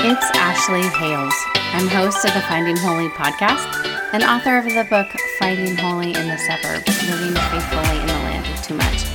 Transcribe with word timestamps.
it's 0.00 0.30
Ashley 0.36 0.82
Hales. 0.82 1.34
I'm 1.74 1.88
host 1.88 2.24
of 2.24 2.32
the 2.32 2.40
Finding 2.42 2.76
Holy 2.76 3.08
podcast 3.08 3.66
and 4.12 4.22
author 4.22 4.56
of 4.56 4.64
the 4.64 4.86
book 4.88 5.08
Finding 5.40 5.76
Holy 5.76 6.14
in 6.14 6.28
the 6.28 6.38
Suburbs 6.38 6.86
Living 7.10 7.34
Faithfully 7.34 7.98
in 8.00 8.06
the 8.06 8.12
Land 8.12 8.46
of 8.46 8.62
Too 8.62 8.74
Much. 8.74 9.06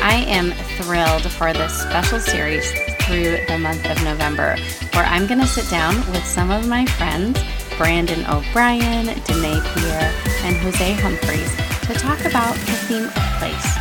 I 0.00 0.24
am 0.28 0.52
thrilled 0.78 1.28
for 1.32 1.52
this 1.52 1.82
special 1.82 2.20
series 2.20 2.70
through 3.02 3.44
the 3.48 3.58
month 3.58 3.84
of 3.90 4.02
November, 4.04 4.56
where 4.94 5.04
I'm 5.04 5.26
going 5.26 5.40
to 5.40 5.46
sit 5.46 5.68
down 5.68 5.96
with 6.12 6.24
some 6.24 6.52
of 6.52 6.68
my 6.68 6.86
friends, 6.86 7.42
Brandon 7.76 8.24
O'Brien, 8.26 9.06
Danae 9.06 9.60
Pierre, 9.74 10.14
and 10.44 10.56
Jose 10.58 10.92
Humphreys, 10.92 11.56
to 11.88 11.94
talk 11.94 12.20
about 12.20 12.54
the 12.54 12.78
theme 12.86 13.04
of 13.04 13.38
place. 13.38 13.76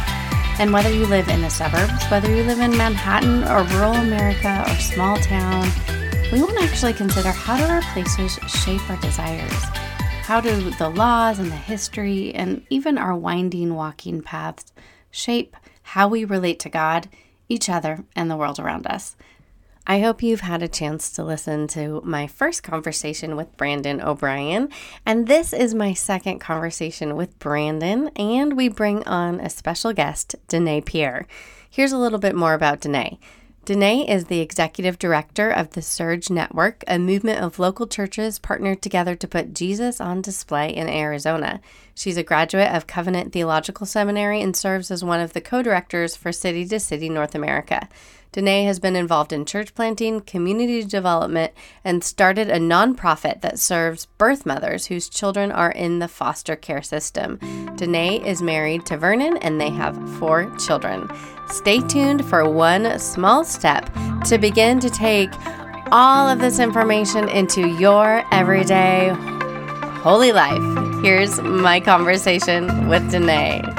And 0.60 0.74
whether 0.74 0.92
you 0.92 1.06
live 1.06 1.30
in 1.30 1.42
the 1.42 1.50
suburbs, 1.50 2.04
whether 2.08 2.34
you 2.36 2.44
live 2.44 2.60
in 2.60 2.76
Manhattan 2.76 3.44
or 3.44 3.64
rural 3.76 3.94
America 3.94 4.66
or 4.68 4.76
small 4.76 5.16
town, 5.18 5.70
we 6.32 6.42
want 6.42 6.56
to 6.60 6.64
actually 6.64 6.94
consider 6.94 7.30
how 7.32 7.58
do 7.58 7.64
our 7.64 7.82
places 7.94 8.34
shape 8.48 8.88
our 8.88 8.98
desires? 8.98 9.64
How 10.22 10.40
do 10.40 10.70
the 10.72 10.90
laws 10.90 11.40
and 11.40 11.50
the 11.50 11.56
history 11.56 12.36
and 12.36 12.64
even 12.70 13.00
our 13.00 13.16
winding 13.16 13.74
walking 13.74 14.22
paths 14.22 14.72
shape 15.10 15.58
how 15.82 16.08
we 16.08 16.24
relate 16.24 16.60
to 16.60 16.70
God, 16.70 17.10
each 17.48 17.68
other, 17.68 18.04
and 18.16 18.30
the 18.30 18.38
world 18.38 18.60
around 18.60 18.86
us? 18.86 19.16
I 19.88 20.02
hope 20.02 20.22
you've 20.22 20.42
had 20.42 20.62
a 20.62 20.68
chance 20.68 21.10
to 21.14 21.24
listen 21.24 21.68
to 21.70 22.00
my 22.06 22.28
first 22.28 22.62
conversation 22.62 23.36
with 23.36 23.58
Brandon 23.58 24.00
O'Brien. 24.00 24.70
And 25.08 25.28
this 25.28 25.52
is 25.52 25.74
my 25.74 25.94
second 25.94 26.38
conversation 26.38 27.16
with 27.16 27.40
Brandon, 27.40 28.10
and 28.16 28.56
we 28.56 28.70
bring 28.70 29.02
on 29.08 29.40
a 29.40 29.50
special 29.50 29.94
guest, 29.94 30.36
Danae 30.48 30.82
Pierre. 30.82 31.26
Here's 31.68 31.92
a 31.92 31.98
little 31.98 32.20
bit 32.20 32.36
more 32.36 32.54
about 32.54 32.82
Danae. 32.82 33.18
Danae 33.70 34.10
is 34.10 34.26
the 34.26 34.40
executive 34.40 34.98
director 34.98 35.52
of 35.52 35.70
the 35.70 35.84
Surge 35.84 36.32
Network, 36.32 36.84
a 36.88 36.98
movement 36.98 37.44
of 37.44 37.60
local 37.60 37.86
churches 37.86 38.40
partnered 38.40 38.82
together 38.82 39.14
to 39.14 39.28
put 39.28 39.54
Jesus 39.54 40.02
on 40.02 40.24
display 40.24 40.76
in 40.76 40.90
Arizona. 40.90 41.62
She's 41.94 42.18
a 42.18 42.24
graduate 42.24 42.70
of 42.70 42.88
Covenant 42.88 43.32
Theological 43.32 43.86
Seminary 43.86 44.42
and 44.42 44.58
serves 44.58 44.90
as 44.90 45.04
one 45.04 45.20
of 45.20 45.34
the 45.34 45.40
co 45.40 45.62
directors 45.62 46.16
for 46.16 46.32
City 46.32 46.66
to 46.66 46.80
City 46.80 47.10
North 47.10 47.36
America. 47.36 47.88
Danae 48.32 48.64
has 48.66 48.80
been 48.80 48.96
involved 48.96 49.34
in 49.34 49.46
church 49.46 49.74
planting, 49.74 50.22
community 50.22 50.84
development, 50.84 51.52
and 51.84 52.04
started 52.04 52.50
a 52.50 52.60
nonprofit 52.60 53.42
that 53.42 53.58
serves 53.58 54.06
birth 54.18 54.46
mothers 54.46 54.86
whose 54.86 55.10
children 55.10 55.52
are 55.52 55.72
in 55.72 56.00
the 56.00 56.08
foster 56.08 56.56
care 56.56 56.84
system. 56.84 57.40
Danae 57.76 58.22
is 58.24 58.42
married 58.42 58.86
to 58.86 58.98
Vernon 58.98 59.38
and 59.38 59.60
they 59.60 59.72
have 59.72 59.98
four 60.20 60.56
children. 60.58 61.10
Stay 61.48 61.80
tuned 61.82 62.24
for 62.26 62.48
one 62.48 63.00
small 63.00 63.44
step 63.44 63.92
to 64.26 64.38
begin 64.38 64.80
to 64.80 64.90
take 64.90 65.32
all 65.92 66.30
of 66.30 66.40
this 66.40 66.60
information 66.60 67.28
into 67.30 67.68
your 67.68 68.24
everyday 68.32 69.10
holy 70.04 70.32
life. 70.32 70.62
Here's 71.04 71.42
my 71.42 71.80
conversation 71.80 72.88
with 72.88 73.10
Danae. 73.10 73.79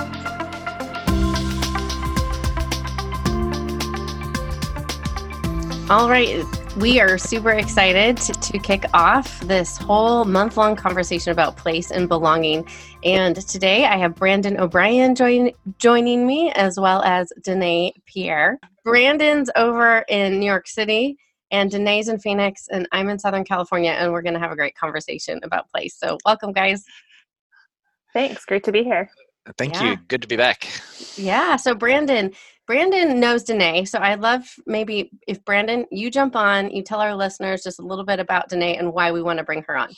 All 5.90 6.08
right. 6.08 6.44
We 6.76 7.00
are 7.00 7.18
super 7.18 7.50
excited 7.50 8.16
to, 8.18 8.32
to 8.32 8.58
kick 8.60 8.84
off 8.94 9.40
this 9.40 9.76
whole 9.76 10.24
month 10.24 10.56
long 10.56 10.76
conversation 10.76 11.32
about 11.32 11.56
place 11.56 11.90
and 11.90 12.08
belonging. 12.08 12.64
And 13.02 13.34
today 13.48 13.86
I 13.86 13.96
have 13.96 14.14
Brandon 14.14 14.56
O'Brien 14.60 15.16
join, 15.16 15.50
joining 15.78 16.28
me 16.28 16.52
as 16.52 16.78
well 16.78 17.02
as 17.02 17.32
Danae 17.42 17.92
Pierre. 18.06 18.60
Brandon's 18.84 19.50
over 19.56 20.04
in 20.08 20.38
New 20.38 20.46
York 20.46 20.68
City 20.68 21.16
and 21.50 21.68
Danae's 21.72 22.06
in 22.08 22.20
Phoenix, 22.20 22.68
and 22.70 22.86
I'm 22.92 23.08
in 23.08 23.18
Southern 23.18 23.42
California, 23.42 23.90
and 23.90 24.12
we're 24.12 24.22
going 24.22 24.34
to 24.34 24.40
have 24.40 24.52
a 24.52 24.56
great 24.56 24.76
conversation 24.76 25.40
about 25.42 25.68
place. 25.70 25.96
So, 25.98 26.18
welcome, 26.24 26.52
guys. 26.52 26.84
Thanks. 28.12 28.44
Great 28.44 28.62
to 28.62 28.70
be 28.70 28.84
here. 28.84 29.10
Thank 29.58 29.74
Yeah. 29.74 29.90
you. 29.90 29.96
Good 30.06 30.22
to 30.22 30.28
be 30.28 30.36
back. 30.36 30.68
Yeah. 31.16 31.56
So, 31.56 31.74
Brandon, 31.74 32.30
Brandon 32.70 33.18
knows 33.18 33.42
Danae. 33.42 33.84
So, 33.84 33.98
I'd 33.98 34.20
love 34.20 34.54
maybe 34.64 35.10
if 35.26 35.44
Brandon, 35.44 35.86
you 35.90 36.08
jump 36.08 36.36
on, 36.36 36.70
you 36.70 36.84
tell 36.84 37.00
our 37.00 37.16
listeners 37.16 37.64
just 37.64 37.80
a 37.80 37.82
little 37.82 38.04
bit 38.04 38.20
about 38.20 38.48
Danae 38.48 38.76
and 38.76 38.92
why 38.92 39.10
we 39.10 39.20
want 39.20 39.40
to 39.40 39.44
bring 39.44 39.64
her 39.64 39.76
on. 39.76 39.88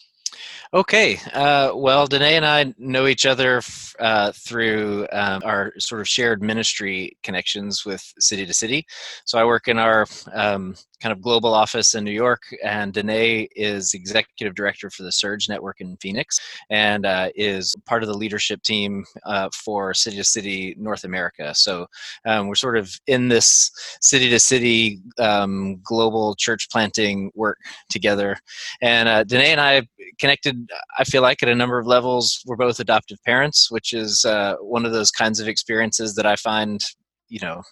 Okay. 0.75 1.19
Uh, 1.35 1.73
well, 1.75 2.07
Danae 2.07 2.37
and 2.37 2.47
I 2.47 2.75
know 2.79 3.07
each 3.07 3.27
other 3.27 3.59
f- 3.59 3.95
uh, 4.01 4.33
through 4.33 5.07
um, 5.13 5.43
our 5.45 5.73
sort 5.79 6.01
of 6.01 6.09
shared 6.09 6.43
ministry 6.43 7.17
connections 7.23 7.85
with 7.85 8.03
City 8.19 8.47
to 8.47 8.55
City. 8.55 8.87
So 9.25 9.39
I 9.39 9.45
work 9.45 9.69
in 9.69 9.79
our 9.79 10.07
um, 10.33 10.75
kind 11.03 11.13
of 11.13 11.21
global 11.21 11.53
office 11.53 11.95
in 11.95 12.05
New 12.05 12.13
York, 12.13 12.43
and 12.65 12.93
Danae 12.93 13.49
is 13.57 13.93
executive 13.93 14.55
director 14.55 14.89
for 14.89 15.03
the 15.03 15.11
Surge 15.11 15.49
Network 15.49 15.81
in 15.81 15.97
Phoenix 15.97 16.41
and 16.71 17.05
uh, 17.05 17.29
is 17.35 17.75
part 17.87 18.03
of 18.03 18.09
the 18.09 18.17
leadership 18.17 18.63
team 18.63 19.05
uh, 19.27 19.49
for 19.53 19.93
City 19.93 20.17
to 20.17 20.25
City 20.25 20.75
North 20.79 21.05
America. 21.05 21.53
So 21.55 21.87
um, 22.25 22.47
we're 22.47 22.55
sort 22.55 22.79
of 22.79 22.95
in 23.09 23.29
this 23.29 23.71
city 24.01 24.31
to 24.31 24.39
city 24.39 25.01
um, 25.19 25.81
global 25.83 26.35
church 26.37 26.71
planting 26.71 27.33
work 27.35 27.59
together. 27.89 28.39
And 28.81 29.09
uh, 29.09 29.25
Danae 29.25 29.51
and 29.51 29.61
I 29.61 29.83
connected, 30.23 30.71
I 30.97 31.03
feel 31.03 31.21
like, 31.21 31.43
at 31.43 31.49
a 31.49 31.55
number 31.63 31.79
of 31.81 31.87
levels. 31.87 32.41
We're 32.47 32.65
both 32.67 32.79
adoptive 32.79 33.19
parents, 33.27 33.73
which 33.73 33.93
is 33.93 34.25
uh, 34.25 34.55
one 34.61 34.87
of 34.87 34.93
those 34.93 35.11
kinds 35.11 35.41
of 35.41 35.49
experiences 35.49 36.15
that 36.15 36.27
I 36.27 36.37
find, 36.37 36.81
you 37.29 37.41
know, 37.41 37.63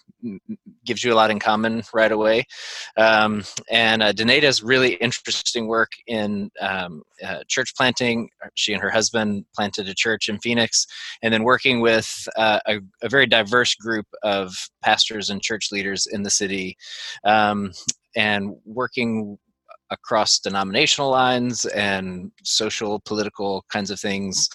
gives 0.85 1.01
you 1.01 1.13
a 1.13 1.19
lot 1.21 1.31
in 1.31 1.39
common 1.39 1.83
right 1.93 2.11
away. 2.11 2.43
Um, 2.97 3.45
and 3.69 4.03
uh, 4.03 4.11
does 4.11 4.61
really 4.61 4.95
interesting 4.95 5.67
work 5.67 5.91
in 6.07 6.51
um, 6.59 7.03
uh, 7.23 7.43
church 7.47 7.71
planting. 7.77 8.29
She 8.55 8.73
and 8.73 8.83
her 8.83 8.89
husband 8.89 9.45
planted 9.55 9.87
a 9.87 9.95
church 9.95 10.27
in 10.27 10.37
Phoenix, 10.39 10.85
and 11.21 11.33
then 11.33 11.43
working 11.43 11.79
with 11.79 12.09
uh, 12.35 12.59
a, 12.67 12.79
a 13.01 13.07
very 13.07 13.27
diverse 13.27 13.75
group 13.75 14.07
of 14.23 14.53
pastors 14.83 15.29
and 15.29 15.41
church 15.41 15.69
leaders 15.71 16.05
in 16.05 16.23
the 16.23 16.29
city, 16.29 16.75
um, 17.23 17.71
and 18.13 18.57
working 18.65 19.37
across 19.91 20.39
denominational 20.39 21.09
lines 21.09 21.65
and 21.67 22.31
social 22.43 22.99
political 23.05 23.63
kinds 23.69 23.91
of 23.91 23.99
things 23.99 24.49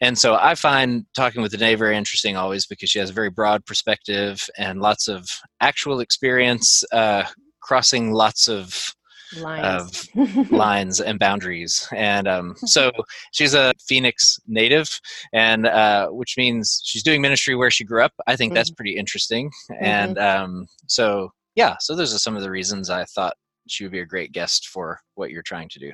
and 0.00 0.16
so 0.16 0.34
i 0.36 0.54
find 0.54 1.04
talking 1.14 1.42
with 1.42 1.52
Danae 1.52 1.74
very 1.74 1.96
interesting 1.96 2.36
always 2.36 2.66
because 2.66 2.88
she 2.88 2.98
has 2.98 3.10
a 3.10 3.14
very 3.14 3.30
broad 3.30 3.66
perspective 3.66 4.48
and 4.56 4.80
lots 4.80 5.08
of 5.08 5.28
actual 5.60 6.00
experience 6.00 6.84
uh, 6.92 7.24
crossing 7.60 8.12
lots 8.12 8.48
of 8.48 8.94
Lines. 9.36 10.08
of 10.14 10.50
lines 10.50 11.00
and 11.00 11.18
boundaries. 11.18 11.86
And 11.92 12.26
um, 12.26 12.54
so 12.64 12.90
she's 13.32 13.54
a 13.54 13.74
Phoenix 13.86 14.38
native, 14.46 15.00
and 15.34 15.66
uh, 15.66 16.08
which 16.08 16.36
means 16.38 16.80
she's 16.84 17.02
doing 17.02 17.20
ministry 17.20 17.54
where 17.54 17.70
she 17.70 17.84
grew 17.84 18.02
up. 18.02 18.12
I 18.26 18.36
think 18.36 18.54
that's 18.54 18.70
pretty 18.70 18.96
interesting. 18.96 19.50
And 19.80 20.18
um, 20.18 20.66
so, 20.86 21.32
yeah, 21.54 21.76
so 21.78 21.94
those 21.94 22.14
are 22.14 22.18
some 22.18 22.36
of 22.36 22.42
the 22.42 22.50
reasons 22.50 22.88
I 22.88 23.04
thought 23.04 23.36
she 23.70 23.84
would 23.84 23.92
be 23.92 24.00
a 24.00 24.06
great 24.06 24.32
guest 24.32 24.68
for 24.68 25.00
what 25.14 25.30
you're 25.30 25.42
trying 25.42 25.68
to 25.70 25.78
do. 25.78 25.92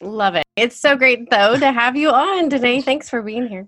Love 0.00 0.34
it. 0.34 0.44
It's 0.56 0.78
so 0.78 0.96
great, 0.96 1.30
though, 1.30 1.58
to 1.58 1.72
have 1.72 1.96
you 1.96 2.10
on 2.10 2.50
today. 2.50 2.80
Thanks 2.80 3.08
for 3.08 3.22
being 3.22 3.48
here. 3.48 3.66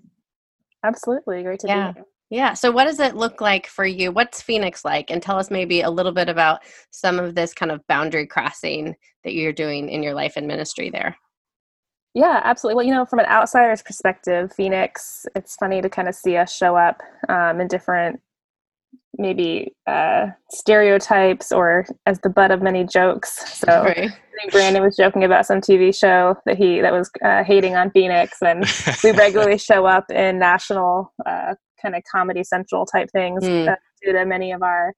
Absolutely. 0.85 1.43
Great 1.43 1.61
to 1.61 1.69
Yeah. 1.69 1.93
be 1.93 1.99
here. 1.99 2.05
Yeah. 2.31 2.53
So, 2.53 2.71
what 2.71 2.85
does 2.85 3.01
it 3.01 3.17
look 3.17 3.41
like 3.41 3.67
for 3.67 3.87
you? 3.87 4.13
What's 4.13 4.43
Phoenix 4.43 4.85
like? 4.85 5.11
And 5.11 5.23
tell 5.23 5.39
us 5.39 5.51
maybe 5.51 5.81
a 5.81 5.91
little 5.91 6.13
bit 6.13 6.29
about 6.29 6.61
some 6.91 7.19
of 7.19 7.35
this 7.35 7.55
kind 7.55 7.73
of 7.73 7.87
boundary 7.87 8.27
crossing 8.27 8.95
that 9.25 9.33
you're 9.33 9.53
doing 9.53 9.89
in 9.89 10.03
your 10.03 10.15
life 10.15 10.35
and 10.37 10.47
ministry 10.47 10.91
there. 10.91 11.17
Yeah, 12.15 12.41
absolutely. 12.45 12.77
Well, 12.77 12.87
you 12.87 12.95
know, 12.95 13.07
from 13.07 13.21
an 13.21 13.27
outsider's 13.27 13.83
perspective, 13.83 14.53
Phoenix, 14.53 15.25
it's 15.35 15.57
funny 15.57 15.81
to 15.81 15.89
kind 15.89 16.09
of 16.09 16.15
see 16.15 16.37
us 16.37 16.55
show 16.55 16.77
up 16.77 17.01
um, 17.29 17.61
in 17.61 17.69
different, 17.69 18.21
maybe 19.17 19.73
uh, 19.87 20.27
stereotypes 20.51 21.51
or 21.51 21.87
as 22.07 22.21
the 22.21 22.29
butt 22.31 22.51
of 22.51 22.63
many 22.63 22.85
jokes. 22.85 23.59
So 23.59 23.83
Right. 23.85 24.11
I 24.11 24.41
think 24.41 24.53
Brandon 24.53 24.83
was 24.83 24.97
joking 24.97 25.25
about 25.25 25.47
some 25.47 25.61
TV 25.61 25.93
show 25.95 26.37
that 26.47 26.57
he 26.57 26.81
that 26.81 26.93
was 26.93 27.11
uh, 27.25 27.43
hating 27.43 27.75
on 27.75 27.91
Phoenix, 27.91 28.39
and 28.41 28.65
we 29.03 29.11
regularly 29.25 29.59
show 29.59 29.87
up 29.87 30.11
in 30.11 30.39
national 30.39 31.13
uh, 31.27 31.55
kind 31.83 31.97
of 31.97 32.03
Comedy 32.11 32.45
Central 32.45 32.87
type 32.87 33.09
things 33.13 33.43
Mm. 33.45 33.75
due 34.03 34.13
to 34.13 34.25
many 34.25 34.53
of 34.53 34.63
our 34.63 34.93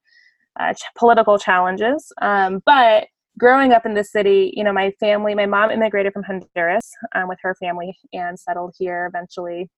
uh, 0.58 0.74
ch- 0.74 0.82
political 0.98 1.38
challenges. 1.38 2.12
Um, 2.20 2.60
but 2.66 3.06
growing 3.38 3.72
up 3.72 3.86
in 3.86 3.94
the 3.94 4.04
city, 4.04 4.52
you 4.54 4.62
know, 4.62 4.72
my 4.74 4.90
family, 5.00 5.34
my 5.34 5.46
mom 5.46 5.70
immigrated 5.70 6.12
from 6.12 6.24
Honduras 6.24 6.90
um, 7.14 7.28
with 7.28 7.38
her 7.42 7.54
family 7.54 7.96
and 8.12 8.38
settled 8.38 8.74
here 8.78 9.06
eventually. 9.06 9.70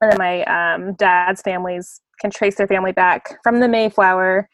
And 0.00 0.12
then 0.12 0.18
my 0.18 0.44
um, 0.44 0.94
dad's 0.94 1.42
families 1.42 2.00
can 2.20 2.30
trace 2.30 2.56
their 2.56 2.68
family 2.68 2.92
back 2.92 3.38
from 3.42 3.60
the 3.60 3.68
Mayflower 3.68 4.48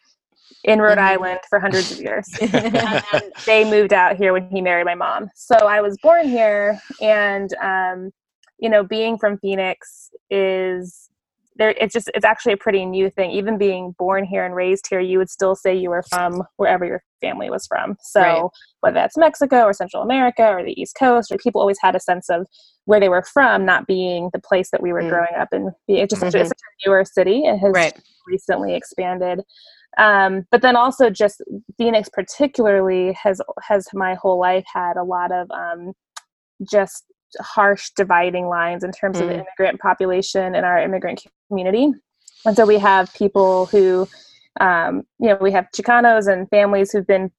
in 0.64 0.80
Rhode 0.80 0.98
mm-hmm. 0.98 1.22
Island 1.24 1.40
for 1.48 1.60
hundreds 1.60 1.92
of 1.92 2.00
years. 2.00 2.26
they 3.46 3.68
moved 3.68 3.92
out 3.92 4.16
here 4.16 4.32
when 4.32 4.48
he 4.50 4.60
married 4.60 4.86
my 4.86 4.94
mom. 4.94 5.30
So 5.34 5.54
I 5.54 5.80
was 5.80 5.96
born 6.02 6.28
here, 6.28 6.78
and 7.00 7.52
um, 7.62 8.10
you 8.58 8.68
know, 8.68 8.82
being 8.82 9.18
from 9.18 9.38
Phoenix 9.38 10.10
is 10.30 11.08
there. 11.58 11.74
It's 11.80 11.92
just 11.92 12.10
it's 12.14 12.24
actually 12.24 12.52
a 12.52 12.56
pretty 12.56 12.84
new 12.84 13.10
thing. 13.10 13.30
Even 13.30 13.58
being 13.58 13.94
born 13.98 14.24
here 14.24 14.44
and 14.44 14.54
raised 14.54 14.86
here, 14.88 15.00
you 15.00 15.18
would 15.18 15.30
still 15.30 15.54
say 15.54 15.76
you 15.76 15.90
were 15.90 16.04
from 16.08 16.42
wherever 16.56 16.84
your 16.84 17.02
family 17.20 17.50
was 17.50 17.66
from. 17.66 17.96
So 18.00 18.20
right. 18.20 18.42
whether 18.80 18.94
that's 18.94 19.16
Mexico 19.16 19.64
or 19.64 19.72
Central 19.72 20.02
America 20.02 20.46
or 20.46 20.64
the 20.64 20.80
East 20.80 20.96
Coast, 20.98 21.32
or 21.32 21.38
people 21.38 21.60
always 21.60 21.78
had 21.80 21.96
a 21.96 22.00
sense 22.00 22.28
of 22.28 22.46
where 22.84 23.00
they 23.00 23.08
were 23.08 23.24
from, 23.32 23.64
not 23.64 23.86
being 23.86 24.30
the 24.32 24.40
place 24.40 24.70
that 24.70 24.82
we 24.82 24.92
were 24.92 25.02
mm. 25.02 25.08
growing 25.08 25.34
up 25.38 25.48
in. 25.52 25.70
It's 25.88 26.12
just 26.12 26.22
mm-hmm. 26.22 26.36
it's 26.36 26.50
a 26.50 26.88
newer 26.88 27.04
city. 27.04 27.44
It 27.44 27.58
has 27.58 27.72
right. 27.74 27.98
recently 28.26 28.74
expanded. 28.74 29.40
Um, 29.98 30.46
but 30.50 30.62
then 30.62 30.76
also 30.76 31.08
just 31.10 31.42
Phoenix 31.78 32.08
particularly 32.08 33.12
has 33.14 33.40
has 33.62 33.88
my 33.94 34.14
whole 34.14 34.38
life 34.38 34.64
had 34.72 34.96
a 34.96 35.04
lot 35.04 35.32
of 35.32 35.50
um, 35.50 35.92
just 36.70 37.04
harsh 37.40 37.90
dividing 37.96 38.46
lines 38.46 38.84
in 38.84 38.92
terms 38.92 39.18
mm. 39.18 39.22
of 39.22 39.28
the 39.28 39.34
mm. 39.34 39.40
immigrant 39.40 39.80
population 39.80 40.54
and 40.54 40.64
our 40.64 40.78
immigrant 40.80 41.22
community. 41.48 41.92
And 42.44 42.56
so 42.56 42.66
we 42.66 42.78
have 42.78 43.12
people 43.14 43.66
who, 43.66 44.08
um, 44.60 45.02
you 45.18 45.28
know, 45.28 45.38
we 45.40 45.52
have 45.52 45.66
Chicanos 45.76 46.32
and 46.32 46.48
families 46.48 46.92
who've 46.92 47.06
been 47.06 47.30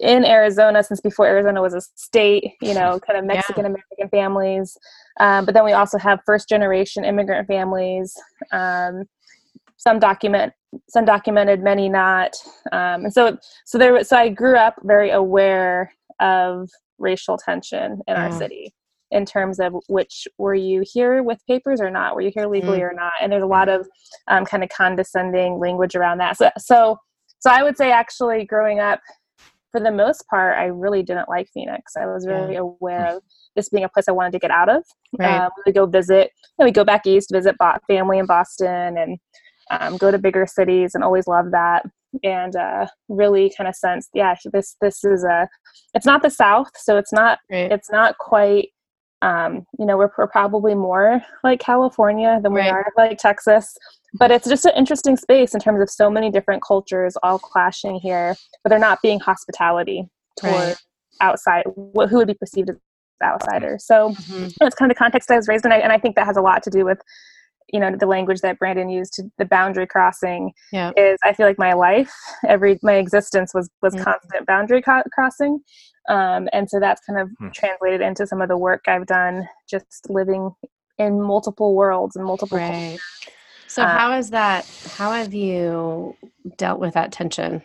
in 0.00 0.24
Arizona 0.24 0.82
since 0.82 1.00
before 1.00 1.26
Arizona 1.26 1.62
was 1.62 1.74
a 1.74 1.80
state, 1.94 2.52
you 2.60 2.74
know, 2.74 2.98
kind 3.00 3.18
of 3.18 3.24
Mexican 3.34 3.64
American 3.64 3.96
yeah. 3.98 4.06
families. 4.08 4.76
Um, 5.20 5.44
but 5.44 5.54
then 5.54 5.64
we 5.64 5.72
also 5.72 5.98
have 5.98 6.20
first 6.26 6.48
generation 6.48 7.04
immigrant 7.04 7.46
families. 7.46 8.14
Um, 8.50 9.04
some 9.82 9.98
document 9.98 10.52
some 10.88 11.04
documented 11.04 11.60
many 11.60 11.88
not 11.88 12.34
um, 12.72 13.04
and 13.04 13.12
so 13.12 13.36
so 13.66 13.78
there 13.78 14.02
so 14.04 14.16
i 14.16 14.28
grew 14.28 14.56
up 14.56 14.76
very 14.84 15.10
aware 15.10 15.92
of 16.20 16.70
racial 16.98 17.36
tension 17.36 18.00
in 18.06 18.14
mm. 18.14 18.18
our 18.18 18.30
city 18.32 18.72
in 19.12 19.26
terms 19.26 19.60
of 19.60 19.74
which 19.88 20.26
were 20.38 20.54
you 20.54 20.82
here 20.90 21.22
with 21.22 21.38
papers 21.46 21.80
or 21.80 21.90
not 21.90 22.14
were 22.14 22.22
you 22.22 22.32
here 22.34 22.48
legally 22.48 22.78
mm. 22.78 22.90
or 22.90 22.94
not 22.94 23.12
and 23.20 23.30
there's 23.30 23.42
a 23.42 23.46
lot 23.46 23.68
of 23.68 23.86
um, 24.28 24.44
kind 24.44 24.64
of 24.64 24.70
condescending 24.70 25.58
language 25.58 25.94
around 25.94 26.18
that 26.18 26.36
so 26.36 26.50
so 26.58 26.96
so 27.38 27.50
i 27.50 27.62
would 27.62 27.76
say 27.76 27.92
actually 27.92 28.44
growing 28.44 28.80
up 28.80 29.00
for 29.70 29.80
the 29.80 29.92
most 29.92 30.26
part 30.28 30.58
i 30.58 30.64
really 30.64 31.02
didn't 31.02 31.28
like 31.28 31.46
phoenix 31.52 31.92
i 31.96 32.06
was 32.06 32.24
very 32.24 32.54
yeah. 32.54 32.60
aware 32.60 33.16
of 33.16 33.22
this 33.54 33.68
being 33.68 33.84
a 33.84 33.88
place 33.88 34.08
i 34.08 34.12
wanted 34.12 34.32
to 34.32 34.38
get 34.38 34.50
out 34.50 34.68
of 34.68 34.82
right. 35.18 35.42
um, 35.42 35.50
we 35.66 35.72
go 35.72 35.86
visit 35.86 36.30
know, 36.58 36.64
we 36.64 36.72
go 36.72 36.84
back 36.84 37.06
east 37.06 37.30
visit 37.30 37.54
family 37.86 38.18
in 38.18 38.26
boston 38.26 38.96
and 38.96 39.18
um, 39.70 39.96
go 39.96 40.10
to 40.10 40.18
bigger 40.18 40.46
cities 40.46 40.94
and 40.94 41.04
always 41.04 41.26
love 41.26 41.50
that 41.52 41.84
and 42.24 42.56
uh, 42.56 42.86
really 43.08 43.52
kind 43.56 43.68
of 43.68 43.74
sense 43.74 44.08
yeah 44.14 44.34
this 44.52 44.76
this 44.80 45.04
is 45.04 45.24
a 45.24 45.48
it's 45.94 46.06
not 46.06 46.22
the 46.22 46.30
south 46.30 46.68
so 46.76 46.98
it's 46.98 47.12
not 47.12 47.38
right. 47.50 47.72
it's 47.72 47.90
not 47.90 48.18
quite 48.18 48.68
um, 49.22 49.66
you 49.78 49.86
know 49.86 49.96
we're, 49.96 50.10
we're, 50.18 50.26
probably 50.26 50.74
more 50.74 51.22
like 51.44 51.60
california 51.60 52.40
than 52.42 52.52
right. 52.52 52.64
we 52.64 52.70
are 52.70 52.86
like 52.96 53.18
texas 53.18 53.76
but 54.14 54.30
it's 54.30 54.46
just 54.46 54.64
an 54.64 54.72
interesting 54.76 55.16
space 55.16 55.54
in 55.54 55.60
terms 55.60 55.80
of 55.80 55.88
so 55.88 56.10
many 56.10 56.30
different 56.30 56.62
cultures 56.62 57.16
all 57.22 57.38
clashing 57.38 57.96
here 57.96 58.36
but 58.62 58.70
they're 58.70 58.78
not 58.78 59.00
being 59.02 59.20
hospitality 59.20 60.08
toward 60.38 60.54
right. 60.54 60.76
outside 61.20 61.64
who 61.74 61.90
would 61.94 62.26
be 62.26 62.34
perceived 62.34 62.70
as 62.70 62.76
outsiders 63.22 63.86
so 63.86 64.10
mm-hmm. 64.10 64.48
that's 64.58 64.74
kind 64.74 64.90
of 64.90 64.96
the 64.96 64.98
context 64.98 65.30
i 65.30 65.36
was 65.36 65.48
raised 65.48 65.64
in 65.64 65.72
and 65.72 65.92
I 65.92 65.98
think 65.98 66.16
that 66.16 66.26
has 66.26 66.36
a 66.36 66.42
lot 66.42 66.62
to 66.64 66.70
do 66.70 66.84
with 66.84 66.98
you 67.72 67.80
know 67.80 67.94
the 67.98 68.06
language 68.06 68.40
that 68.40 68.58
brandon 68.58 68.88
used 68.88 69.12
to 69.14 69.24
the 69.38 69.44
boundary 69.44 69.86
crossing 69.86 70.52
yeah. 70.72 70.92
is 70.96 71.18
i 71.24 71.32
feel 71.32 71.46
like 71.46 71.58
my 71.58 71.72
life 71.72 72.12
every 72.46 72.78
my 72.82 72.94
existence 72.94 73.52
was 73.54 73.68
was 73.80 73.94
mm-hmm. 73.94 74.04
constant 74.04 74.46
boundary 74.46 74.82
co- 74.82 75.02
crossing 75.12 75.60
um, 76.08 76.48
and 76.52 76.68
so 76.68 76.80
that's 76.80 77.00
kind 77.06 77.20
of 77.20 77.28
mm-hmm. 77.28 77.50
translated 77.50 78.00
into 78.00 78.26
some 78.26 78.40
of 78.40 78.48
the 78.48 78.56
work 78.56 78.84
i've 78.86 79.06
done 79.06 79.48
just 79.68 80.06
living 80.08 80.50
in 80.98 81.20
multiple 81.20 81.74
worlds 81.74 82.16
and 82.16 82.24
multiple 82.24 82.58
right. 82.58 82.98
so 83.66 83.82
um, 83.82 83.88
how 83.88 84.12
is 84.16 84.30
that 84.30 84.66
how 84.96 85.12
have 85.12 85.34
you 85.34 86.14
dealt 86.58 86.80
with 86.80 86.94
that 86.94 87.12
tension 87.12 87.62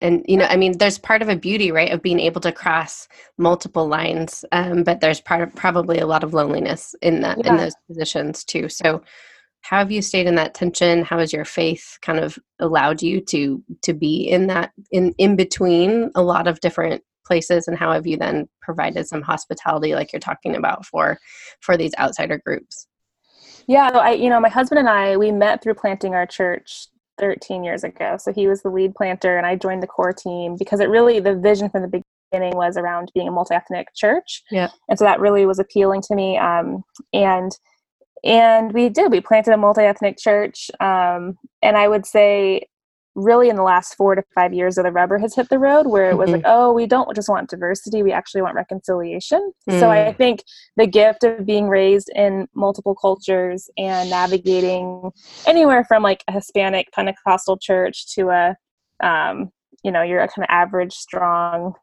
and 0.00 0.24
you 0.26 0.36
know 0.36 0.46
i 0.46 0.56
mean 0.56 0.78
there's 0.78 0.98
part 0.98 1.20
of 1.20 1.28
a 1.28 1.36
beauty 1.36 1.70
right 1.70 1.92
of 1.92 2.02
being 2.02 2.20
able 2.20 2.40
to 2.40 2.52
cross 2.52 3.08
multiple 3.38 3.86
lines 3.86 4.44
um, 4.52 4.82
but 4.82 5.00
there's 5.00 5.20
part 5.20 5.42
of 5.42 5.54
probably 5.54 5.98
a 5.98 6.06
lot 6.06 6.24
of 6.24 6.32
loneliness 6.32 6.94
in 7.02 7.20
that 7.20 7.38
yeah. 7.38 7.50
in 7.50 7.56
those 7.56 7.74
positions 7.86 8.44
too 8.44 8.68
so 8.68 9.02
how 9.62 9.78
have 9.78 9.92
you 9.92 10.02
stayed 10.02 10.26
in 10.26 10.34
that 10.36 10.54
tension? 10.54 11.04
How 11.04 11.18
has 11.18 11.32
your 11.32 11.44
faith 11.44 11.98
kind 12.02 12.18
of 12.18 12.38
allowed 12.58 13.02
you 13.02 13.20
to 13.22 13.62
to 13.82 13.92
be 13.92 14.28
in 14.28 14.46
that 14.48 14.72
in 14.90 15.14
in 15.18 15.36
between 15.36 16.10
a 16.14 16.22
lot 16.22 16.48
of 16.48 16.60
different 16.60 17.02
places? 17.26 17.68
And 17.68 17.78
how 17.78 17.92
have 17.92 18.06
you 18.06 18.16
then 18.16 18.48
provided 18.62 19.06
some 19.06 19.22
hospitality 19.22 19.94
like 19.94 20.12
you're 20.12 20.20
talking 20.20 20.56
about 20.56 20.86
for 20.86 21.18
for 21.60 21.76
these 21.76 21.92
outsider 21.98 22.40
groups? 22.44 22.86
Yeah 23.66 23.90
i 23.90 24.12
you 24.12 24.30
know 24.30 24.40
my 24.40 24.48
husband 24.48 24.78
and 24.78 24.88
i 24.88 25.16
we 25.16 25.30
met 25.30 25.62
through 25.62 25.74
planting 25.74 26.14
our 26.14 26.26
church 26.26 26.88
13 27.18 27.62
years 27.62 27.84
ago. 27.84 28.16
So 28.18 28.32
he 28.32 28.48
was 28.48 28.62
the 28.62 28.70
lead 28.70 28.94
planter 28.94 29.36
and 29.36 29.46
i 29.46 29.54
joined 29.54 29.82
the 29.82 29.86
core 29.86 30.12
team 30.12 30.56
because 30.58 30.80
it 30.80 30.88
really 30.88 31.20
the 31.20 31.36
vision 31.36 31.68
from 31.68 31.82
the 31.82 32.02
beginning 32.32 32.56
was 32.56 32.76
around 32.76 33.10
being 33.14 33.28
a 33.28 33.30
multi-ethnic 33.30 33.88
church. 33.94 34.42
Yeah. 34.50 34.68
And 34.88 34.98
so 34.98 35.04
that 35.04 35.20
really 35.20 35.46
was 35.46 35.58
appealing 35.58 36.02
to 36.02 36.14
me 36.14 36.38
um, 36.38 36.82
and 37.12 37.52
and 38.24 38.72
we 38.72 38.88
did 38.88 39.10
we 39.10 39.20
planted 39.20 39.52
a 39.52 39.56
multi-ethnic 39.56 40.18
church 40.18 40.70
um, 40.80 41.38
and 41.62 41.76
i 41.76 41.88
would 41.88 42.06
say 42.06 42.62
really 43.16 43.48
in 43.48 43.56
the 43.56 43.62
last 43.62 43.94
four 43.94 44.14
to 44.14 44.22
five 44.34 44.52
years 44.54 44.76
that 44.76 44.84
the 44.84 44.92
rubber 44.92 45.18
has 45.18 45.34
hit 45.34 45.48
the 45.48 45.58
road 45.58 45.86
where 45.86 46.10
it 46.10 46.16
was 46.16 46.26
mm-hmm. 46.26 46.36
like 46.36 46.44
oh 46.46 46.72
we 46.72 46.86
don't 46.86 47.14
just 47.14 47.28
want 47.28 47.50
diversity 47.50 48.02
we 48.02 48.12
actually 48.12 48.40
want 48.40 48.54
reconciliation 48.54 49.52
mm. 49.68 49.80
so 49.80 49.90
i 49.90 49.96
mm. 49.96 50.16
think 50.16 50.44
the 50.76 50.86
gift 50.86 51.24
of 51.24 51.44
being 51.44 51.68
raised 51.68 52.10
in 52.14 52.46
multiple 52.54 52.94
cultures 52.94 53.68
and 53.76 54.08
navigating 54.08 55.10
anywhere 55.46 55.84
from 55.84 56.02
like 56.02 56.22
a 56.28 56.32
hispanic 56.32 56.90
pentecostal 56.92 57.58
church 57.58 58.06
to 58.14 58.28
a 58.30 58.54
um, 59.02 59.50
you 59.82 59.90
know 59.90 60.02
you're 60.02 60.20
a 60.20 60.28
kind 60.28 60.44
of 60.44 60.48
average 60.48 60.92
strong 60.92 61.74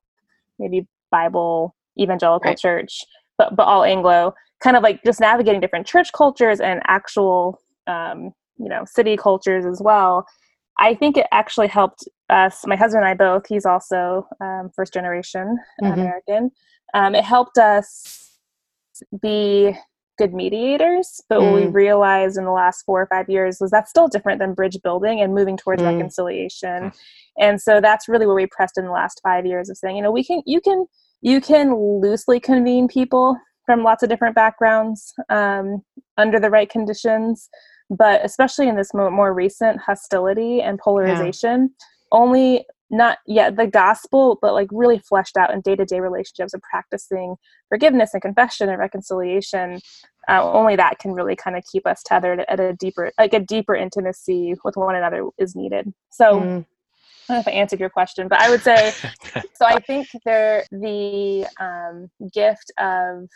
maybe 0.59 0.87
bible 1.11 1.75
evangelical 1.99 2.49
right. 2.49 2.57
church 2.57 3.03
but 3.37 3.55
but 3.55 3.63
all 3.63 3.83
anglo 3.83 4.33
kind 4.63 4.75
of 4.75 4.83
like 4.83 5.03
just 5.03 5.19
navigating 5.19 5.61
different 5.61 5.85
church 5.85 6.11
cultures 6.13 6.59
and 6.59 6.81
actual 6.87 7.59
um, 7.87 8.31
you 8.57 8.69
know 8.69 8.83
city 8.85 9.15
cultures 9.17 9.65
as 9.65 9.81
well 9.81 10.25
i 10.79 10.93
think 10.93 11.17
it 11.17 11.27
actually 11.31 11.67
helped 11.67 12.07
us 12.29 12.65
my 12.65 12.75
husband 12.75 13.03
and 13.03 13.09
i 13.09 13.13
both 13.13 13.47
he's 13.47 13.65
also 13.65 14.27
um, 14.41 14.69
first 14.75 14.93
generation 14.93 15.57
mm-hmm. 15.81 15.99
american 15.99 16.51
um, 16.93 17.15
it 17.15 17.23
helped 17.23 17.57
us 17.57 18.39
be 19.21 19.75
good 20.17 20.33
mediators 20.33 21.21
but 21.29 21.39
mm. 21.39 21.43
what 21.43 21.61
we 21.61 21.67
mm. 21.67 21.73
realized 21.73 22.37
in 22.37 22.43
the 22.43 22.51
last 22.51 22.83
four 22.83 22.99
or 23.01 23.07
five 23.07 23.29
years 23.29 23.57
was 23.61 23.69
that's 23.69 23.89
still 23.89 24.07
different 24.07 24.39
than 24.39 24.55
bridge 24.55 24.77
building 24.83 25.21
and 25.21 25.35
moving 25.35 25.55
towards 25.55 25.81
mm. 25.81 25.85
reconciliation 25.85 26.85
mm. 26.85 26.95
and 27.39 27.61
so 27.61 27.79
that's 27.79 28.07
really 28.07 28.25
where 28.25 28.35
we 28.35 28.47
pressed 28.47 28.79
in 28.79 28.85
the 28.85 28.91
last 28.91 29.21
five 29.21 29.45
years 29.45 29.69
of 29.69 29.77
saying 29.77 29.95
you 29.95 30.01
know 30.01 30.11
we 30.11 30.23
can 30.23 30.41
you 30.47 30.59
can 30.59 30.87
you 31.21 31.39
can 31.39 31.75
loosely 31.75 32.39
convene 32.39 32.87
people 32.87 33.37
from 33.67 33.83
lots 33.83 34.01
of 34.01 34.09
different 34.09 34.33
backgrounds 34.33 35.13
um, 35.29 35.83
under 36.17 36.39
the 36.39 36.49
right 36.49 36.69
conditions. 36.69 37.49
But 37.91 38.25
especially 38.25 38.67
in 38.67 38.75
this 38.75 38.93
more, 38.93 39.11
more 39.11 39.33
recent 39.33 39.79
hostility 39.79 40.61
and 40.61 40.79
polarization, 40.79 41.69
yeah. 41.79 41.85
only 42.11 42.65
not 42.89 43.19
yet 43.25 43.55
the 43.57 43.67
gospel, 43.67 44.39
but 44.41 44.53
like 44.53 44.69
really 44.71 44.99
fleshed 44.99 45.37
out 45.37 45.53
in 45.53 45.61
day 45.61 45.75
to 45.75 45.85
day 45.85 45.99
relationships 45.99 46.53
of 46.53 46.61
practicing 46.61 47.35
forgiveness 47.69 48.11
and 48.13 48.21
confession 48.21 48.69
and 48.69 48.79
reconciliation. 48.79 49.79
Uh, 50.29 50.51
only 50.51 50.75
that 50.75 50.99
can 50.99 51.13
really 51.13 51.35
kind 51.35 51.55
of 51.55 51.63
keep 51.71 51.85
us 51.85 52.01
tethered 52.05 52.43
at 52.49 52.59
a 52.59 52.73
deeper, 52.73 53.11
like 53.17 53.33
a 53.33 53.39
deeper 53.39 53.75
intimacy 53.75 54.55
with 54.63 54.75
one 54.75 54.95
another 54.95 55.27
is 55.37 55.55
needed. 55.55 55.93
So. 56.09 56.39
Mm. 56.39 56.65
I 57.29 57.33
don't 57.33 57.45
know 57.45 57.51
if 57.51 57.55
I 57.55 57.59
answered 57.59 57.81
your 57.81 57.89
question, 57.89 58.29
but 58.29 58.39
I 58.39 58.49
would 58.49 58.61
say 58.61 58.91
so. 59.53 59.65
I 59.65 59.81
think 59.81 60.07
there 60.23 60.63
the 60.71 61.45
um, 61.59 62.09
gift 62.33 62.71
of 62.79 63.27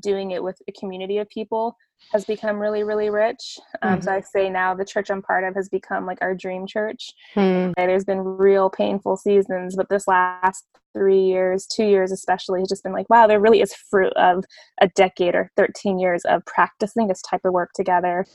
doing 0.00 0.32
it 0.32 0.42
with 0.42 0.58
a 0.68 0.72
community 0.72 1.18
of 1.18 1.28
people 1.28 1.76
has 2.12 2.24
become 2.24 2.58
really 2.58 2.82
really 2.82 3.10
rich 3.10 3.58
um, 3.82 3.94
mm-hmm. 3.94 4.02
so 4.02 4.12
i 4.12 4.20
say 4.20 4.48
now 4.50 4.74
the 4.74 4.84
church 4.84 5.10
i'm 5.10 5.22
part 5.22 5.44
of 5.44 5.54
has 5.54 5.68
become 5.68 6.06
like 6.06 6.18
our 6.20 6.34
dream 6.34 6.66
church 6.66 7.12
mm. 7.34 7.72
there's 7.76 8.04
been 8.04 8.20
real 8.20 8.68
painful 8.68 9.16
seasons 9.16 9.74
but 9.76 9.88
this 9.88 10.06
last 10.06 10.64
three 10.92 11.22
years 11.22 11.66
two 11.66 11.84
years 11.84 12.12
especially 12.12 12.60
has 12.60 12.68
just 12.68 12.82
been 12.82 12.92
like 12.92 13.08
wow 13.08 13.26
there 13.26 13.40
really 13.40 13.60
is 13.60 13.74
fruit 13.74 14.12
of 14.14 14.44
a 14.80 14.88
decade 14.88 15.34
or 15.34 15.50
13 15.56 15.98
years 15.98 16.22
of 16.26 16.44
practicing 16.46 17.06
this 17.06 17.22
type 17.22 17.44
of 17.44 17.52
work 17.52 17.70
together 17.74 18.26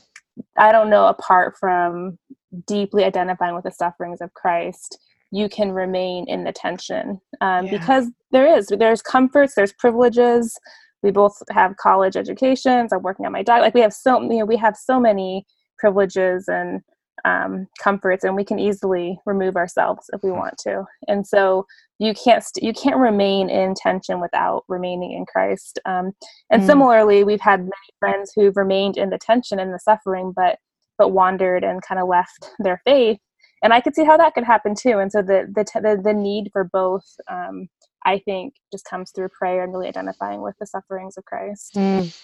i 0.58 0.72
don't 0.72 0.90
know 0.90 1.06
apart 1.06 1.56
from 1.58 2.18
deeply 2.66 3.04
identifying 3.04 3.54
with 3.54 3.64
the 3.64 3.70
sufferings 3.70 4.20
of 4.20 4.32
christ 4.34 4.98
you 5.32 5.48
can 5.48 5.72
remain 5.72 6.28
in 6.28 6.44
the 6.44 6.52
tension 6.52 7.20
um, 7.40 7.66
yeah. 7.66 7.78
because 7.78 8.06
there 8.30 8.46
is 8.46 8.66
there's 8.78 9.02
comforts 9.02 9.54
there's 9.54 9.72
privileges 9.72 10.56
we 11.02 11.10
both 11.10 11.42
have 11.50 11.76
college 11.76 12.16
educations. 12.16 12.92
I'm 12.92 13.02
working 13.02 13.26
on 13.26 13.32
my 13.32 13.42
diet. 13.42 13.62
Like 13.62 13.74
we 13.74 13.80
have 13.80 13.92
so 13.92 14.20
you 14.20 14.38
know 14.38 14.44
we 14.44 14.56
have 14.56 14.76
so 14.76 15.00
many 15.00 15.46
privileges 15.78 16.48
and 16.48 16.80
um, 17.24 17.68
comforts 17.80 18.24
and 18.24 18.34
we 18.34 18.44
can 18.44 18.58
easily 18.58 19.18
remove 19.26 19.56
ourselves 19.56 20.10
if 20.12 20.22
we 20.22 20.30
hmm. 20.30 20.38
want 20.38 20.58
to. 20.58 20.84
And 21.08 21.26
so 21.26 21.66
you 21.98 22.14
can't 22.14 22.42
st- 22.42 22.64
you 22.64 22.72
can't 22.72 22.96
remain 22.96 23.48
in 23.48 23.74
tension 23.74 24.20
without 24.20 24.64
remaining 24.68 25.12
in 25.12 25.24
christ. 25.26 25.78
Um, 25.84 26.12
and 26.50 26.62
mm. 26.62 26.66
similarly 26.66 27.22
we've 27.22 27.40
had 27.40 27.60
many 27.60 27.72
friends 28.00 28.32
who've 28.34 28.56
remained 28.56 28.96
in 28.96 29.10
the 29.10 29.18
tension 29.18 29.60
and 29.60 29.72
the 29.72 29.78
suffering 29.78 30.32
but 30.34 30.58
but 30.98 31.10
wandered 31.10 31.64
and 31.64 31.82
kind 31.82 32.00
of 32.00 32.08
left 32.08 32.50
their 32.58 32.80
faith. 32.84 33.18
And 33.62 33.72
i 33.72 33.80
could 33.80 33.94
see 33.94 34.04
how 34.04 34.16
that 34.16 34.34
could 34.34 34.44
happen 34.44 34.74
too. 34.74 34.98
And 34.98 35.12
so 35.12 35.22
the 35.22 35.46
the 35.54 35.64
the, 35.80 36.00
the 36.02 36.14
need 36.14 36.50
for 36.52 36.64
both 36.64 37.04
um, 37.30 37.68
i 38.04 38.18
think 38.18 38.54
just 38.72 38.84
comes 38.84 39.10
through 39.10 39.28
prayer 39.28 39.62
and 39.64 39.72
really 39.72 39.88
identifying 39.88 40.42
with 40.42 40.54
the 40.58 40.66
sufferings 40.66 41.16
of 41.16 41.24
christ. 41.24 41.74
Mm. 41.74 42.16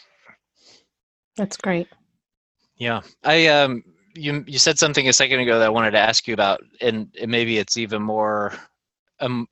that's 1.36 1.56
great. 1.56 1.88
Yeah. 2.78 3.00
I 3.24 3.46
um 3.48 3.82
you 4.14 4.44
you 4.46 4.58
said 4.58 4.78
something 4.78 5.08
a 5.08 5.12
second 5.12 5.40
ago 5.40 5.58
that 5.58 5.66
I 5.66 5.70
wanted 5.70 5.92
to 5.92 5.98
ask 5.98 6.26
you 6.26 6.34
about, 6.34 6.60
and, 6.80 7.14
and 7.20 7.30
maybe 7.30 7.58
it's 7.58 7.76
even 7.76 8.02
more 8.02 8.52
um, 9.20 9.46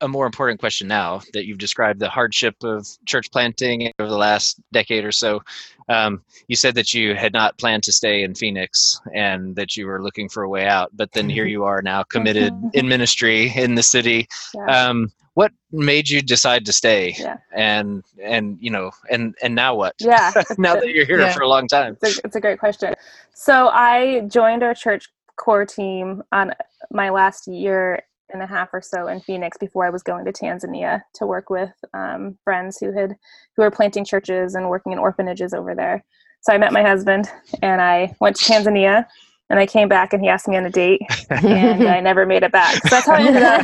a 0.00 0.08
more 0.08 0.26
important 0.26 0.60
question 0.60 0.88
now 0.88 1.20
that 1.32 1.46
you've 1.46 1.58
described 1.58 2.00
the 2.00 2.08
hardship 2.08 2.54
of 2.62 2.86
church 3.06 3.30
planting 3.30 3.90
over 3.98 4.10
the 4.10 4.16
last 4.16 4.60
decade 4.72 5.04
or 5.04 5.12
so. 5.12 5.42
Um, 5.88 6.22
you 6.48 6.56
said 6.56 6.74
that 6.74 6.92
you 6.92 7.14
had 7.14 7.32
not 7.32 7.56
planned 7.58 7.84
to 7.84 7.92
stay 7.92 8.22
in 8.22 8.34
Phoenix 8.34 9.00
and 9.14 9.56
that 9.56 9.76
you 9.76 9.86
were 9.86 10.02
looking 10.02 10.28
for 10.28 10.42
a 10.42 10.48
way 10.48 10.66
out, 10.66 10.90
but 10.94 11.12
then 11.12 11.28
here 11.28 11.46
you 11.46 11.64
are 11.64 11.80
now 11.80 12.02
committed 12.02 12.52
in 12.74 12.88
ministry 12.88 13.52
in 13.56 13.74
the 13.74 13.82
city. 13.82 14.26
Yeah. 14.54 14.88
Um, 14.88 15.12
what 15.34 15.52
made 15.70 16.08
you 16.08 16.22
decide 16.22 16.64
to 16.64 16.72
stay 16.72 17.14
yeah. 17.18 17.36
and 17.54 18.02
and 18.22 18.56
you 18.58 18.70
know 18.70 18.90
and 19.10 19.34
and 19.42 19.54
now 19.54 19.74
what 19.74 19.94
yeah 19.98 20.32
now 20.58 20.74
that 20.74 20.88
you're 20.88 21.04
here 21.04 21.20
yeah. 21.20 21.30
for 21.30 21.42
a 21.42 21.48
long 21.48 21.68
time 21.68 21.94
it's 22.00 22.18
a, 22.18 22.20
it's 22.24 22.36
a 22.36 22.40
great 22.40 22.58
question 22.58 22.94
so 23.34 23.68
i 23.68 24.20
joined 24.28 24.62
our 24.62 24.72
church 24.72 25.10
core 25.36 25.66
team 25.66 26.22
on 26.32 26.54
my 26.90 27.10
last 27.10 27.46
year 27.46 28.02
and 28.30 28.42
a 28.42 28.46
half 28.46 28.68
or 28.72 28.82
so 28.82 29.08
in 29.08 29.20
phoenix 29.20 29.56
before 29.58 29.86
i 29.86 29.90
was 29.90 30.02
going 30.02 30.24
to 30.24 30.32
tanzania 30.32 31.00
to 31.14 31.26
work 31.26 31.50
with 31.50 31.72
um, 31.94 32.36
friends 32.44 32.78
who 32.78 32.92
had 32.92 33.14
who 33.56 33.62
were 33.62 33.70
planting 33.70 34.04
churches 34.04 34.54
and 34.54 34.68
working 34.68 34.92
in 34.92 34.98
orphanages 34.98 35.52
over 35.52 35.74
there 35.74 36.04
so 36.40 36.52
i 36.52 36.58
met 36.58 36.72
my 36.72 36.82
husband 36.82 37.28
and 37.62 37.80
i 37.80 38.14
went 38.20 38.36
to 38.36 38.44
tanzania 38.44 39.06
and 39.48 39.60
I 39.60 39.66
came 39.66 39.88
back 39.88 40.12
and 40.12 40.20
he 40.22 40.28
asked 40.28 40.48
me 40.48 40.56
on 40.56 40.66
a 40.66 40.70
date 40.70 41.00
and 41.30 41.88
I 41.88 42.00
never 42.00 42.26
made 42.26 42.42
it 42.42 42.50
back. 42.50 42.74
So 42.74 42.88
that's 42.90 43.06
how 43.06 43.14
I 43.14 43.22
ended 43.22 43.42
up 43.42 43.62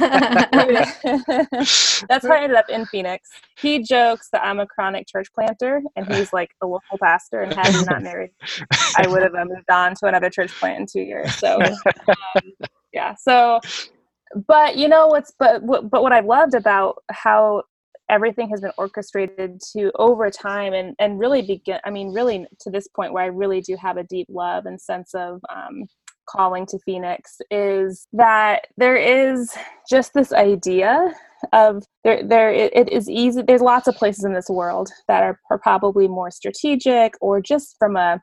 that's 2.08 2.26
how 2.26 2.32
I 2.32 2.42
ended 2.42 2.56
up 2.56 2.68
in 2.68 2.86
Phoenix. 2.86 3.28
He 3.58 3.82
jokes 3.82 4.28
that 4.32 4.44
I'm 4.44 4.60
a 4.60 4.66
chronic 4.66 5.08
church 5.08 5.28
planter 5.34 5.82
and 5.96 6.12
he's 6.14 6.32
like 6.32 6.50
a 6.62 6.66
local 6.66 6.98
pastor 6.98 7.40
and 7.40 7.52
had 7.52 7.66
he 7.66 7.82
not 7.84 8.02
married, 8.02 8.30
I 8.96 9.06
would 9.08 9.22
have 9.22 9.32
moved 9.32 9.70
on 9.70 9.94
to 9.96 10.06
another 10.06 10.30
church 10.30 10.52
plant 10.52 10.80
in 10.80 10.86
two 10.86 11.00
years. 11.00 11.34
So 11.34 11.60
um, 11.60 12.52
yeah. 12.92 13.14
So 13.16 13.60
but 14.46 14.76
you 14.76 14.88
know 14.88 15.06
what's 15.06 15.32
but 15.38 15.62
but 15.66 16.02
what 16.02 16.12
I've 16.12 16.26
loved 16.26 16.54
about 16.54 17.02
how 17.10 17.62
everything 18.12 18.48
has 18.50 18.60
been 18.60 18.72
orchestrated 18.76 19.60
to 19.72 19.90
over 19.96 20.30
time 20.30 20.72
and 20.72 20.94
and 20.98 21.18
really 21.18 21.42
begin 21.42 21.78
i 21.84 21.90
mean 21.90 22.12
really 22.12 22.46
to 22.60 22.70
this 22.70 22.86
point 22.88 23.12
where 23.12 23.22
i 23.22 23.26
really 23.26 23.60
do 23.60 23.76
have 23.76 23.96
a 23.96 24.04
deep 24.04 24.26
love 24.28 24.66
and 24.66 24.80
sense 24.80 25.14
of 25.14 25.40
um, 25.54 25.86
calling 26.28 26.66
to 26.66 26.78
phoenix 26.84 27.38
is 27.50 28.06
that 28.12 28.66
there 28.76 28.96
is 28.96 29.56
just 29.88 30.12
this 30.14 30.32
idea 30.32 31.12
of 31.52 31.84
there 32.04 32.22
there 32.22 32.52
it, 32.52 32.72
it 32.76 32.92
is 32.92 33.08
easy 33.08 33.42
there's 33.42 33.62
lots 33.62 33.88
of 33.88 33.94
places 33.94 34.24
in 34.24 34.32
this 34.32 34.48
world 34.48 34.90
that 35.08 35.22
are, 35.22 35.40
are 35.50 35.58
probably 35.58 36.06
more 36.06 36.30
strategic 36.30 37.14
or 37.20 37.40
just 37.40 37.76
from 37.78 37.96
a 37.96 38.20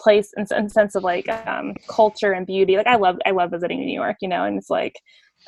place 0.00 0.30
and, 0.36 0.46
and 0.52 0.72
sense 0.72 0.94
of 0.94 1.02
like 1.02 1.28
um, 1.46 1.74
culture 1.86 2.32
and 2.32 2.46
beauty. 2.46 2.78
Like 2.78 2.86
i 2.86 2.96
love 2.96 3.16
i 3.26 3.30
love 3.30 3.50
visiting 3.50 3.80
new 3.80 3.92
york 3.92 4.16
you 4.22 4.28
know 4.28 4.44
and 4.44 4.56
it's 4.56 4.70
like 4.70 4.94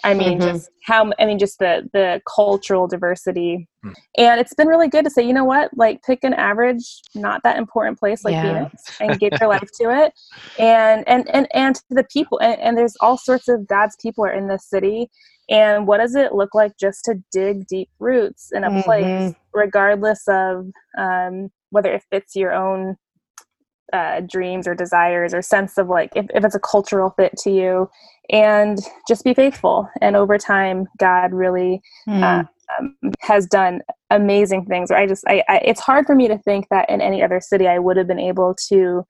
I 0.03 0.15
mean, 0.15 0.39
mm-hmm. 0.39 0.57
just 0.57 0.71
how 0.83 1.13
I 1.19 1.25
mean, 1.25 1.39
just 1.39 1.59
the 1.59 1.89
the 1.93 2.21
cultural 2.35 2.87
diversity, 2.89 3.69
mm. 3.85 3.95
and 4.19 4.41
it's 4.41 4.55
been 4.55 4.69
really 4.69 4.89
good 4.89 5.05
to 5.05 5.11
say, 5.11 5.23
you 5.23 5.33
know 5.33 5.45
what, 5.45 5.71
like 5.77 6.03
pick 6.03 6.25
an 6.25 6.35
average, 6.35 7.03
not 7.15 7.43
that 7.45 7.59
important 7.59 7.99
place 7.99 8.25
like 8.25 8.33
yeah. 8.33 8.43
Phoenix, 8.43 9.01
and 9.01 9.21
give 9.21 9.33
your 9.41 9.49
life 9.49 9.69
to 9.81 10.05
it, 10.05 10.13
and 10.59 11.07
and 11.09 11.29
and 11.35 11.49
and 11.55 11.77
to 11.77 11.83
the 11.91 12.05
people, 12.13 12.39
and, 12.41 12.61
and 12.61 12.77
there's 12.77 12.97
all 13.01 13.17
sorts 13.17 13.49
of 13.49 13.67
God's 13.67 13.97
people 14.03 14.25
are 14.25 14.33
in 14.33 14.49
this 14.49 14.69
city, 14.69 15.11
and 15.49 15.87
what 15.87 15.99
does 15.99 16.15
it 16.15 16.35
look 16.35 16.55
like 16.55 16.73
just 16.79 17.05
to 17.05 17.15
dig 17.31 17.67
deep 17.67 17.89
roots 17.99 18.51
in 18.53 18.65
a 18.65 18.71
mm-hmm. 18.71 18.81
place, 18.81 19.35
regardless 19.53 20.23
of 20.29 20.67
um, 20.99 21.51
whether 21.71 21.93
it 21.93 22.03
fits 22.11 22.35
your 22.35 22.53
own 22.53 22.97
uh, 23.93 24.21
dreams 24.21 24.67
or 24.67 24.75
desires 24.75 25.35
or 25.35 25.43
sense 25.43 25.79
of 25.79 25.89
like 25.89 26.11
if, 26.17 26.27
if 26.35 26.45
it's 26.45 26.55
a 26.55 26.61
cultural 26.61 27.11
fit 27.11 27.37
to 27.39 27.51
you. 27.51 27.89
And 28.31 28.79
just 29.07 29.23
be 29.23 29.35
faithful. 29.35 29.89
And 30.01 30.17
over 30.17 30.39
time 30.39 30.87
god 30.99 31.33
really 31.33 31.83
mm. 32.09 32.23
uh, 32.23 32.45
um, 32.79 32.97
has 33.21 33.47
done 33.47 33.83
amazing 34.11 34.65
things. 34.67 34.91
Or 34.91 34.97
i 34.97 35.07
just 35.07 35.25
I, 35.29 35.43
I, 35.49 35.59
it's 35.59 35.81
hard 35.81 36.07
for 36.07 36.15
me 36.15 36.29
to 36.29 36.39
think 36.39 36.67
that 36.71 36.89
in 36.89 37.01
any 37.01 37.23
other 37.23 37.41
city 37.41 37.67
i 37.69 37.79
would 37.79 37.97
have 37.97 38.07
been 38.07 38.19
able 38.19 38.55
to 38.69 39.07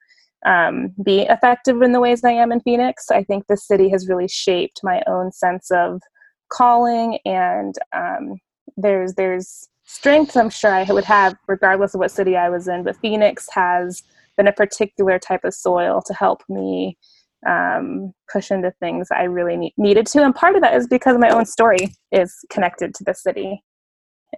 um, 0.46 0.92
be 1.02 1.22
effective 1.22 1.80
in 1.80 1.92
the 1.92 2.00
ways 2.00 2.24
i 2.24 2.32
am 2.32 2.52
in 2.52 2.60
phoenix. 2.60 3.10
I 3.10 3.22
think 3.22 3.46
the 3.46 3.56
city 3.56 3.88
has 3.90 4.08
really 4.08 4.28
shaped 4.28 4.80
my 4.82 5.02
own 5.06 5.32
sense 5.32 5.70
of 5.70 6.02
calling 6.50 7.18
and 7.24 7.74
um, 7.94 8.38
there's 8.76 9.14
there's 9.14 9.68
strengths 9.86 10.34
i'm 10.34 10.48
sure 10.48 10.72
i 10.74 10.82
would 10.84 11.04
have 11.04 11.36
regardless 11.46 11.94
of 11.94 12.00
what 12.00 12.10
city 12.10 12.36
i 12.36 12.48
was 12.48 12.66
in. 12.66 12.82
But 12.82 12.96
phoenix 12.96 13.48
has 13.52 14.02
been 14.36 14.48
a 14.48 14.52
particular 14.52 15.18
type 15.18 15.44
of 15.44 15.54
soil 15.54 16.02
to 16.06 16.14
help 16.14 16.42
me 16.48 16.98
um, 17.46 18.12
push 18.32 18.50
into 18.50 18.72
things 18.80 19.08
I 19.10 19.24
really 19.24 19.56
need, 19.56 19.74
needed 19.76 20.06
to. 20.08 20.22
And 20.22 20.34
part 20.34 20.56
of 20.56 20.62
that 20.62 20.74
is 20.74 20.86
because 20.86 21.18
my 21.18 21.30
own 21.30 21.46
story 21.46 21.94
is 22.10 22.34
connected 22.50 22.94
to 22.94 23.04
the 23.04 23.14
city. 23.14 23.62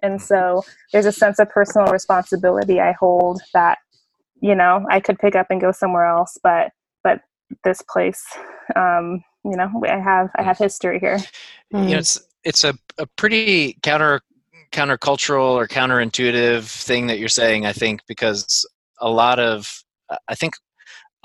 And 0.03 0.21
so 0.21 0.63
there's 0.93 1.07
a 1.07 1.13
sense 1.13 1.39
of 1.39 1.49
personal 1.49 1.93
responsibility 1.93 2.81
I 2.81 2.93
hold 2.93 3.41
that, 3.55 3.79
you 4.41 4.55
know, 4.55 4.85
I 4.91 5.01
could 5.01 5.19
pick 5.19 5.35
up 5.35 5.47
and 5.51 5.61
go 5.61 5.73
somewhere 5.73 6.07
else, 6.07 6.37
but, 6.43 6.73
but 7.03 7.21
this 7.65 7.81
place, 7.89 8.23
um, 8.75 9.23
you 9.45 9.57
know, 9.57 9.71
I 9.89 9.99
have, 9.99 10.31
I 10.37 10.43
have 10.43 10.59
history 10.59 10.99
here. 10.99 11.19
You 11.73 11.81
know, 11.81 11.99
it's, 11.99 12.21
it's 12.45 12.65
a, 12.65 12.75
a 12.99 13.07
pretty 13.07 13.79
counter 13.83 14.21
countercultural 14.73 15.55
or 15.55 15.67
counterintuitive 15.67 16.65
thing 16.65 17.07
that 17.07 17.19
you're 17.19 17.29
saying, 17.29 17.65
I 17.65 17.73
think, 17.73 18.03
because 18.07 18.69
a 19.01 19.09
lot 19.09 19.39
of 19.39 19.85
I 20.29 20.35
think 20.35 20.55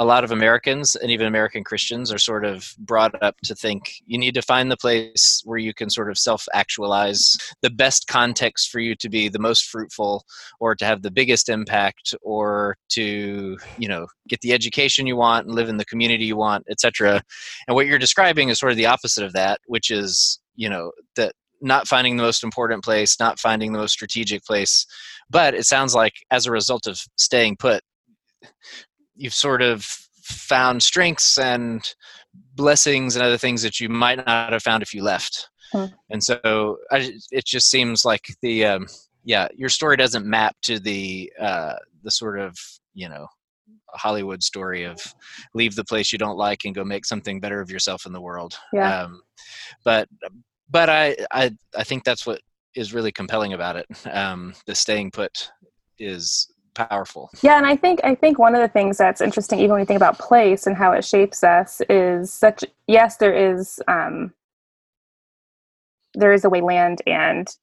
a 0.01 0.05
lot 0.05 0.23
of 0.23 0.31
Americans 0.31 0.95
and 0.95 1.11
even 1.11 1.27
American 1.27 1.63
Christians 1.63 2.11
are 2.11 2.17
sort 2.17 2.43
of 2.43 2.73
brought 2.79 3.13
up 3.21 3.35
to 3.43 3.53
think 3.53 3.93
you 4.07 4.17
need 4.17 4.33
to 4.33 4.41
find 4.41 4.71
the 4.71 4.77
place 4.77 5.43
where 5.45 5.59
you 5.59 5.75
can 5.75 5.91
sort 5.91 6.09
of 6.09 6.17
self 6.17 6.47
actualize, 6.55 7.37
the 7.61 7.69
best 7.69 8.07
context 8.07 8.71
for 8.71 8.79
you 8.79 8.95
to 8.95 9.09
be 9.09 9.29
the 9.29 9.37
most 9.37 9.65
fruitful 9.65 10.23
or 10.59 10.73
to 10.73 10.85
have 10.85 11.03
the 11.03 11.11
biggest 11.11 11.49
impact 11.49 12.15
or 12.23 12.77
to, 12.89 13.57
you 13.77 13.87
know, 13.87 14.07
get 14.27 14.41
the 14.41 14.53
education 14.53 15.05
you 15.05 15.15
want 15.15 15.45
and 15.45 15.53
live 15.53 15.69
in 15.69 15.77
the 15.77 15.85
community 15.85 16.25
you 16.25 16.35
want, 16.35 16.65
etc. 16.67 17.21
And 17.67 17.75
what 17.75 17.85
you're 17.85 17.99
describing 17.99 18.49
is 18.49 18.57
sort 18.57 18.71
of 18.71 18.79
the 18.79 18.87
opposite 18.87 19.23
of 19.23 19.33
that, 19.33 19.59
which 19.67 19.91
is, 19.91 20.39
you 20.55 20.67
know, 20.67 20.91
that 21.15 21.33
not 21.61 21.87
finding 21.87 22.17
the 22.17 22.23
most 22.23 22.43
important 22.43 22.83
place, 22.83 23.19
not 23.19 23.39
finding 23.39 23.71
the 23.71 23.77
most 23.77 23.91
strategic 23.91 24.43
place. 24.45 24.87
But 25.29 25.53
it 25.53 25.65
sounds 25.65 25.93
like 25.93 26.13
as 26.31 26.47
a 26.47 26.51
result 26.51 26.87
of 26.87 26.99
staying 27.17 27.57
put, 27.57 27.83
you've 29.15 29.33
sort 29.33 29.61
of 29.61 29.83
found 30.21 30.81
strengths 30.83 31.37
and 31.37 31.93
blessings 32.55 33.15
and 33.15 33.25
other 33.25 33.37
things 33.37 33.61
that 33.61 33.79
you 33.79 33.89
might 33.89 34.17
not 34.25 34.53
have 34.53 34.63
found 34.63 34.83
if 34.83 34.93
you 34.93 35.03
left. 35.03 35.49
Hmm. 35.71 35.85
And 36.09 36.23
so 36.23 36.77
I, 36.91 37.13
it 37.31 37.45
just 37.45 37.69
seems 37.69 38.05
like 38.05 38.35
the 38.41 38.65
um, 38.65 38.87
yeah, 39.23 39.47
your 39.55 39.69
story 39.69 39.97
doesn't 39.97 40.25
map 40.25 40.55
to 40.63 40.79
the 40.79 41.31
uh, 41.39 41.75
the 42.03 42.11
sort 42.11 42.39
of 42.39 42.57
you 42.93 43.07
know 43.07 43.27
Hollywood 43.93 44.43
story 44.43 44.83
of 44.83 44.99
leave 45.53 45.75
the 45.75 45.83
place 45.83 46.11
you 46.11 46.17
don't 46.17 46.37
like 46.37 46.65
and 46.65 46.75
go 46.75 46.83
make 46.83 47.05
something 47.05 47.39
better 47.39 47.61
of 47.61 47.69
yourself 47.69 48.05
in 48.05 48.13
the 48.13 48.21
world. 48.21 48.57
Yeah. 48.73 49.03
Um, 49.03 49.21
but 49.83 50.09
but 50.69 50.89
I, 50.89 51.15
I 51.31 51.55
I 51.75 51.83
think 51.83 52.03
that's 52.03 52.25
what 52.25 52.41
is 52.75 52.93
really 52.93 53.11
compelling 53.11 53.53
about 53.53 53.75
it. 53.75 53.85
Um, 54.07 54.53
the 54.65 54.75
staying 54.75 55.11
put 55.11 55.51
is 55.99 56.51
powerful 56.73 57.29
yeah 57.41 57.57
and 57.57 57.65
i 57.65 57.75
think 57.75 57.99
i 58.03 58.15
think 58.15 58.39
one 58.39 58.55
of 58.55 58.61
the 58.61 58.67
things 58.67 58.97
that's 58.97 59.21
interesting 59.21 59.59
even 59.59 59.71
when 59.71 59.79
you 59.79 59.85
think 59.85 59.97
about 59.97 60.17
place 60.17 60.65
and 60.65 60.77
how 60.77 60.91
it 60.91 61.03
shapes 61.03 61.43
us 61.43 61.81
is 61.89 62.33
such 62.33 62.63
yes 62.87 63.17
there 63.17 63.33
is 63.33 63.79
um 63.87 64.33
there 66.13 66.33
is 66.33 66.45
a 66.45 66.49
way 66.49 66.61
land 66.61 67.01
and 67.05 67.55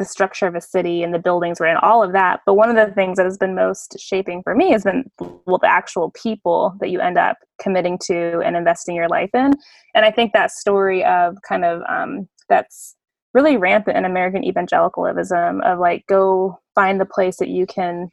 the 0.00 0.04
structure 0.06 0.46
of 0.46 0.54
a 0.54 0.60
city 0.62 1.02
and 1.02 1.12
the 1.12 1.18
buildings 1.18 1.60
we're 1.60 1.66
in, 1.66 1.76
all 1.76 2.02
of 2.02 2.12
that. 2.12 2.40
But 2.46 2.54
one 2.54 2.74
of 2.74 2.74
the 2.74 2.92
things 2.94 3.18
that 3.18 3.26
has 3.26 3.36
been 3.36 3.54
most 3.54 4.00
shaping 4.00 4.42
for 4.42 4.54
me 4.54 4.72
has 4.72 4.82
been 4.82 5.04
well, 5.18 5.58
the 5.58 5.70
actual 5.70 6.10
people 6.12 6.74
that 6.80 6.88
you 6.88 7.00
end 7.00 7.18
up 7.18 7.36
committing 7.60 7.98
to 8.06 8.40
and 8.40 8.56
investing 8.56 8.96
your 8.96 9.08
life 9.08 9.28
in. 9.34 9.52
And 9.94 10.06
I 10.06 10.10
think 10.10 10.32
that 10.32 10.52
story 10.52 11.04
of 11.04 11.36
kind 11.46 11.66
of 11.66 11.82
um, 11.86 12.26
that's 12.48 12.96
really 13.34 13.58
rampant 13.58 13.98
in 13.98 14.06
American 14.06 14.42
evangelicalism 14.42 15.60
of 15.60 15.78
like 15.78 16.06
go 16.06 16.58
find 16.74 16.98
the 16.98 17.04
place 17.04 17.36
that 17.36 17.48
you 17.48 17.66
can 17.66 18.08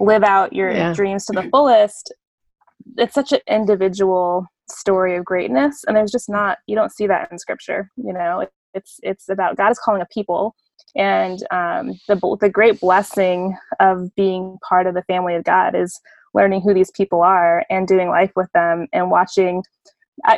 live 0.00 0.22
out 0.22 0.52
your 0.52 0.70
yeah. 0.70 0.92
dreams 0.92 1.26
to 1.26 1.32
the 1.32 1.48
fullest. 1.50 2.12
It's 2.96 3.14
such 3.14 3.32
an 3.32 3.40
individual 3.48 4.46
story 4.70 5.16
of 5.16 5.24
greatness, 5.24 5.84
and 5.86 5.96
there's 5.96 6.12
just 6.12 6.28
not 6.28 6.58
you 6.66 6.74
don't 6.76 6.92
see 6.92 7.06
that 7.06 7.30
in 7.30 7.38
scripture. 7.38 7.90
You 7.96 8.12
know, 8.12 8.46
it's 8.74 8.98
it's 9.02 9.28
about 9.28 9.56
God 9.56 9.70
is 9.70 9.78
calling 9.78 10.02
a 10.02 10.06
people, 10.06 10.54
and 10.94 11.38
um, 11.50 11.92
the 12.08 12.36
the 12.40 12.50
great 12.50 12.80
blessing 12.80 13.56
of 13.80 14.14
being 14.14 14.58
part 14.68 14.86
of 14.86 14.94
the 14.94 15.04
family 15.04 15.34
of 15.34 15.44
God 15.44 15.74
is 15.74 16.00
learning 16.34 16.60
who 16.60 16.74
these 16.74 16.90
people 16.90 17.22
are 17.22 17.64
and 17.70 17.88
doing 17.88 18.08
life 18.08 18.32
with 18.36 18.50
them 18.52 18.86
and 18.92 19.10
watching 19.10 19.62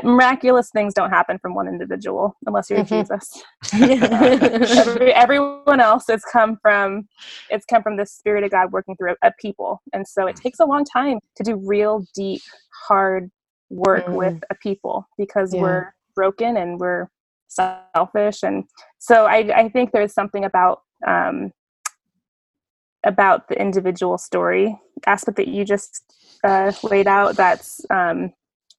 miraculous 0.03 0.71
things 0.71 0.95
don't 0.95 1.11
happen 1.11 1.39
from 1.39 1.55
one 1.55 1.69
individual 1.69 2.37
unless 2.47 2.69
you're 2.69 2.81
mm-hmm. 2.81 3.01
Jesus. 3.01 3.43
Every, 4.89 5.13
everyone 5.13 5.81
else 5.81 6.05
has 6.09 6.23
come 6.25 6.59
from 6.61 7.09
it's 7.51 7.65
come 7.65 7.83
from 7.83 7.97
the 7.97 8.07
spirit 8.07 8.45
of 8.45 8.51
God 8.51 8.73
working 8.73 8.97
through 8.97 9.13
a, 9.23 9.29
a, 9.29 9.33
people, 9.41 9.81
and 9.93 10.07
so 10.07 10.27
it 10.27 10.37
takes 10.37 10.59
a 10.61 10.65
long 10.65 10.85
time 10.85 11.19
to 11.37 11.43
do 11.43 11.57
real, 11.57 12.05
deep, 12.15 12.43
hard 12.87 13.31
work 13.71 14.07
mm. 14.07 14.15
with 14.15 14.43
a 14.51 14.55
people 14.57 15.07
because 15.17 15.55
yeah. 15.55 15.61
we're 15.61 15.95
broken 16.15 16.57
and 16.57 16.81
we're 16.81 17.09
selfish, 17.49 18.43
and 18.43 18.65
so 18.99 19.27
I, 19.27 19.51
I 19.55 19.69
think 19.69 19.93
there's 19.93 20.13
something 20.13 20.45
about 20.45 20.83
um, 21.07 21.53
about 23.05 23.49
the 23.49 23.61
individual 23.61 24.19
story 24.19 24.77
aspect 25.07 25.37
that 25.37 25.49
you 25.49 25.65
just 25.65 26.03
uh, 26.45 26.73
laid 26.83 27.07
out 27.07 27.37
that's 27.37 27.81
um, 27.91 28.33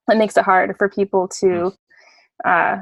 it 0.10 0.18
makes 0.18 0.38
it 0.38 0.44
hard 0.44 0.76
for 0.78 0.90
people 0.90 1.28
to 1.40 1.74
hmm. 2.46 2.50
uh 2.50 2.78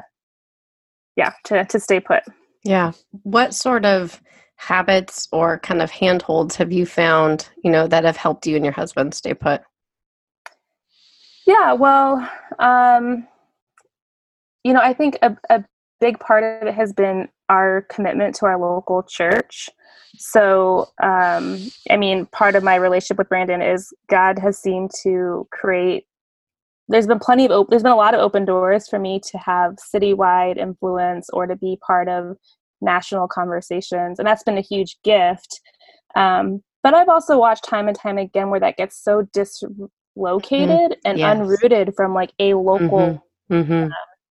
yeah 1.16 1.32
to 1.46 1.66
to 1.66 1.80
stay 1.80 2.00
put. 2.00 2.24
Yeah. 2.64 2.92
What 3.24 3.54
sort 3.54 3.86
of 3.86 4.22
habits 4.56 5.28
or 5.32 5.60
kind 5.60 5.82
of 5.82 5.92
handholds 5.92 6.56
have 6.56 6.72
you 6.72 6.86
found 6.86 7.50
you 7.64 7.72
know 7.72 7.88
that 7.88 8.04
have 8.04 8.18
helped 8.18 8.48
you 8.48 8.56
and 8.56 8.66
your 8.66 8.74
husband 8.74 9.14
stay 9.14 9.34
put? 9.34 9.62
Yeah 11.46 11.74
well 11.74 12.30
um 12.60 13.28
you 14.64 14.74
know 14.74 14.82
i 14.82 14.94
think 14.94 15.18
a, 15.22 15.36
a 15.50 15.64
big 16.00 16.20
part 16.20 16.44
of 16.44 16.68
it 16.68 16.74
has 16.74 16.92
been 16.92 17.30
our 17.50 17.84
commitment 17.90 18.36
to 18.36 18.46
our 18.46 18.60
local 18.60 19.02
church. 19.04 19.70
So 20.18 20.90
um 21.02 21.60
i 21.92 21.98
mean 21.98 22.26
part 22.28 22.56
of 22.56 22.64
my 22.64 22.76
relationship 22.76 23.18
with 23.20 23.30
brandon 23.30 23.62
is 23.62 23.94
god 24.10 24.40
has 24.40 24.58
seemed 24.58 24.92
to 25.04 25.48
create 25.52 26.06
there's 26.90 27.08
been 27.08 27.20
plenty 27.20 27.46
of 27.46 27.52
op- 27.52 27.70
there's 27.70 27.84
been 27.84 27.92
a 27.92 27.98
lot 27.98 28.14
of 28.14 28.20
open 28.20 28.46
doors 28.46 28.88
for 28.88 29.00
me 29.00 29.20
to 29.20 29.38
have 29.38 29.76
citywide 29.94 30.58
influence 30.58 31.30
or 31.32 31.46
to 31.46 31.56
be 31.56 31.78
part 31.86 32.08
of 32.08 32.38
national 32.82 33.28
conversations 33.28 34.20
and 34.20 34.28
that's 34.28 34.44
been 34.44 34.58
a 34.58 34.62
huge 34.62 34.98
gift 35.04 35.62
um, 36.16 36.62
but 36.84 36.94
i've 36.94 37.10
also 37.10 37.38
watched 37.38 37.64
time 37.64 37.88
and 37.88 37.98
time 37.98 38.18
again 38.18 38.50
where 38.50 38.60
that 38.60 38.78
gets 38.78 39.02
so 39.02 39.28
dislocated 39.34 39.68
mm-hmm. 40.16 41.00
and 41.06 41.20
yes. 41.20 41.38
unrooted 41.38 41.94
from 41.96 42.14
like 42.14 42.32
a 42.40 42.54
local 42.54 43.22
mm-hmm. 43.50 43.54
Mm-hmm. 43.54 43.74
Um, 43.74 43.92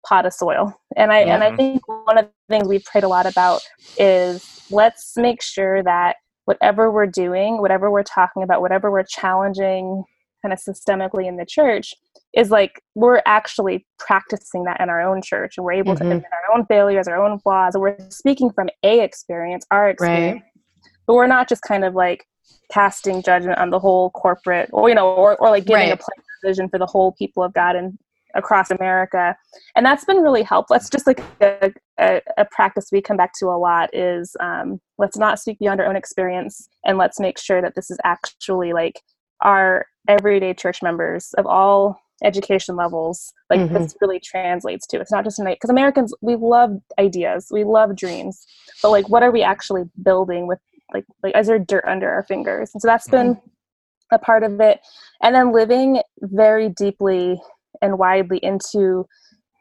pot 0.06 0.24
of 0.24 0.32
soil 0.32 0.72
and 0.96 1.12
i 1.12 1.24
yeah. 1.24 1.34
and 1.34 1.44
i 1.44 1.54
think 1.56 1.86
one 1.86 2.18
of 2.18 2.26
the 2.26 2.30
things 2.48 2.68
we've 2.68 2.84
prayed 2.84 3.04
a 3.04 3.08
lot 3.08 3.26
about 3.26 3.60
is 3.98 4.62
let's 4.70 5.16
make 5.16 5.42
sure 5.42 5.82
that 5.82 6.16
whatever 6.44 6.90
we're 6.90 7.06
doing 7.06 7.60
whatever 7.60 7.90
we're 7.90 8.04
talking 8.04 8.42
about 8.42 8.60
whatever 8.60 8.90
we're 8.90 9.02
challenging 9.02 10.04
kind 10.40 10.52
of 10.52 10.60
systemically 10.60 11.26
in 11.26 11.36
the 11.36 11.44
church 11.44 11.94
is 12.34 12.50
like 12.50 12.82
we're 12.94 13.22
actually 13.26 13.86
practicing 13.98 14.64
that 14.64 14.80
in 14.80 14.88
our 14.88 15.00
own 15.00 15.22
church 15.22 15.54
and 15.56 15.64
we're 15.64 15.72
able 15.72 15.94
mm-hmm. 15.94 16.08
to 16.08 16.16
admit 16.16 16.30
our 16.32 16.56
own 16.56 16.66
failures 16.66 17.08
our 17.08 17.22
own 17.22 17.38
flaws 17.38 17.74
and 17.74 17.82
we're 17.82 17.96
speaking 18.10 18.50
from 18.50 18.68
a 18.82 19.00
experience 19.00 19.64
our 19.70 19.88
experience 19.88 20.42
right. 20.42 20.92
but 21.06 21.14
we're 21.14 21.26
not 21.26 21.48
just 21.48 21.62
kind 21.62 21.84
of 21.84 21.94
like 21.94 22.26
casting 22.70 23.22
judgment 23.22 23.58
on 23.58 23.70
the 23.70 23.78
whole 23.78 24.10
corporate 24.10 24.68
or 24.72 24.88
you 24.88 24.94
know 24.94 25.08
or, 25.10 25.36
or 25.36 25.50
like 25.50 25.64
giving 25.64 25.88
right. 25.88 25.92
a 25.92 25.96
plan 25.96 26.24
vision 26.44 26.68
for 26.68 26.78
the 26.78 26.86
whole 26.86 27.12
people 27.12 27.42
of 27.42 27.52
god 27.54 27.74
and 27.74 27.98
across 28.34 28.70
america 28.70 29.34
and 29.74 29.86
that's 29.86 30.04
been 30.04 30.18
really 30.18 30.42
helpful 30.42 30.74
that's 30.74 30.90
just 30.90 31.06
like 31.06 31.20
a, 31.40 31.72
a, 31.98 32.20
a 32.36 32.44
practice 32.50 32.90
we 32.92 33.00
come 33.00 33.16
back 33.16 33.32
to 33.32 33.46
a 33.46 33.56
lot 33.58 33.88
is 33.94 34.36
um, 34.38 34.78
let's 34.98 35.16
not 35.16 35.40
speak 35.40 35.58
beyond 35.58 35.80
our 35.80 35.86
own 35.86 35.96
experience 35.96 36.68
and 36.84 36.98
let's 36.98 37.18
make 37.18 37.38
sure 37.38 37.62
that 37.62 37.74
this 37.74 37.90
is 37.90 37.98
actually 38.04 38.74
like 38.74 39.00
our 39.40 39.86
everyday 40.08 40.52
church 40.52 40.82
members 40.82 41.32
of 41.38 41.46
all 41.46 41.98
education 42.24 42.74
levels 42.76 43.32
like 43.48 43.60
mm-hmm. 43.60 43.74
this 43.74 43.94
really 44.00 44.18
translates 44.18 44.86
to 44.86 45.00
it's 45.00 45.12
not 45.12 45.24
just 45.24 45.40
because 45.44 45.70
americans 45.70 46.12
we 46.20 46.34
love 46.34 46.70
ideas 46.98 47.46
we 47.50 47.64
love 47.64 47.94
dreams 47.94 48.44
but 48.82 48.90
like 48.90 49.08
what 49.08 49.22
are 49.22 49.30
we 49.30 49.42
actually 49.42 49.84
building 50.02 50.46
with 50.46 50.58
like 50.92 51.04
like 51.22 51.36
is 51.36 51.46
there 51.46 51.58
dirt 51.58 51.84
under 51.86 52.10
our 52.10 52.24
fingers 52.24 52.70
and 52.74 52.82
so 52.82 52.88
that's 52.88 53.08
been 53.08 53.34
mm-hmm. 53.34 54.14
a 54.14 54.18
part 54.18 54.42
of 54.42 54.60
it 54.60 54.80
and 55.22 55.34
then 55.34 55.52
living 55.52 56.00
very 56.20 56.68
deeply 56.70 57.40
and 57.80 57.98
widely 57.98 58.38
into 58.38 59.06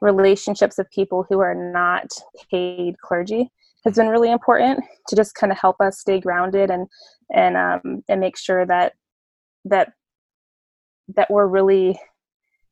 relationships 0.01 0.79
of 0.79 0.89
people 0.89 1.25
who 1.29 1.39
are 1.39 1.55
not 1.55 2.07
paid 2.49 2.99
clergy 3.01 3.51
has 3.85 3.95
been 3.95 4.07
really 4.07 4.31
important 4.31 4.83
to 5.07 5.15
just 5.15 5.35
kind 5.35 5.51
of 5.51 5.57
help 5.59 5.79
us 5.79 5.99
stay 5.99 6.19
grounded 6.19 6.71
and 6.71 6.87
and 7.33 7.55
um 7.55 8.03
and 8.09 8.19
make 8.19 8.37
sure 8.37 8.65
that 8.65 8.93
that 9.65 9.93
that 11.15 11.29
we're 11.29 11.47
really 11.47 11.99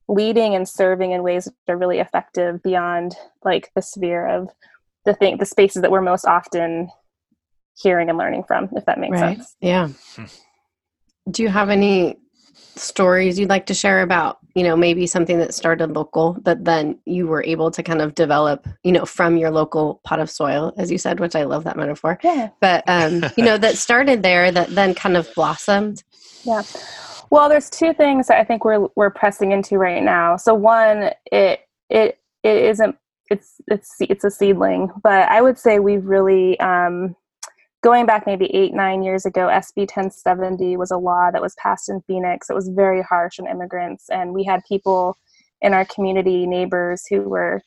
leading 0.08 0.56
and 0.56 0.68
serving 0.68 1.12
in 1.12 1.24
ways 1.24 1.46
that 1.46 1.74
are 1.74 1.78
really 1.78 2.00
effective 2.00 2.62
beyond 2.62 3.16
like 3.44 3.72
the 3.76 3.82
sphere 3.82 4.28
of 4.28 4.50
the 5.06 5.14
thing 5.14 5.38
the 5.38 5.46
spaces 5.46 5.82
that 5.82 5.92
we're 5.92 6.02
most 6.02 6.26
often 6.26 6.90
hearing 7.78 8.10
and 8.10 8.18
learning 8.18 8.44
from 8.44 8.70
if 8.76 8.86
that 8.86 9.00
makes 9.00 9.20
right. 9.20 9.38
sense 9.38 9.56
yeah 9.62 9.88
hmm. 10.16 10.26
do 11.32 11.44
you 11.44 11.50
have 11.50 11.70
any 11.70 12.18
stories 12.76 13.40
you'd 13.40 13.50
like 13.50 13.66
to 13.66 13.74
share 13.74 14.02
about 14.02 14.38
you 14.54 14.64
know 14.64 14.76
maybe 14.76 15.08
something 15.08 15.40
that 15.40 15.54
started 15.54 15.92
local 15.92 16.38
but 16.42 16.64
then 16.64 17.00
you 17.06 17.26
were 17.26 17.44
able 17.44 17.72
to 17.72 17.82
kind 17.82 18.02
of 18.02 18.14
develop 18.16 18.68
you 18.84 18.92
know 18.92 19.06
from 19.06 19.38
your 19.38 19.50
local 19.50 20.02
pot 20.04 20.20
of 20.20 20.30
soil 20.30 20.74
as 20.78 20.92
you 20.92 20.98
said 20.98 21.20
which 21.20 21.36
i 21.36 21.44
love 21.44 21.64
that 21.64 21.78
metaphor 21.78 22.20
yeah. 22.24 22.50
but 22.62 22.84
um 22.88 23.24
you 23.38 23.44
know 23.44 23.58
that 23.58 23.78
started 23.78 24.24
there 24.24 24.52
that 24.52 24.70
then 24.70 24.94
kind 24.94 25.18
of 25.18 25.28
blossomed 25.36 26.04
yeah 26.44 26.64
well, 27.30 27.50
there's 27.50 27.70
two 27.70 27.94
things 27.94 28.28
that 28.28 28.40
I 28.40 28.44
think 28.44 28.66
we're 28.66 28.88
we're 28.96 29.10
pressing 29.10 29.52
into 29.52 29.78
right 29.78 30.04
now. 30.04 30.38
So 30.38 30.54
one, 30.54 31.12
it 31.32 31.62
it 31.90 32.20
it 32.44 32.64
isn't 32.64 32.96
it's 33.30 33.56
it's 33.68 33.96
it's 34.00 34.24
a 34.24 34.32
seedling, 34.32 34.90
but 35.04 35.28
I 35.30 35.42
would 35.42 35.58
say 35.58 35.80
we've 35.80 36.06
really 36.06 36.60
um, 36.60 37.16
going 37.84 38.06
back 38.06 38.26
maybe 38.26 38.54
eight 38.56 38.74
nine 38.74 39.04
years 39.04 39.26
ago. 39.26 39.48
SB 39.48 39.80
1070 39.80 40.78
was 40.78 40.92
a 40.92 40.98
law 40.98 41.32
that 41.32 41.42
was 41.42 41.56
passed 41.56 41.90
in 41.90 42.02
Phoenix. 42.02 42.50
It 42.50 42.56
was 42.56 42.70
very 42.70 43.02
harsh 43.02 43.40
on 43.40 43.48
immigrants, 43.48 44.10
and 44.10 44.34
we 44.34 44.44
had 44.44 44.62
people 44.68 45.18
in 45.62 45.74
our 45.74 45.86
community, 45.86 46.46
neighbors 46.46 47.06
who 47.10 47.22
were 47.22 47.62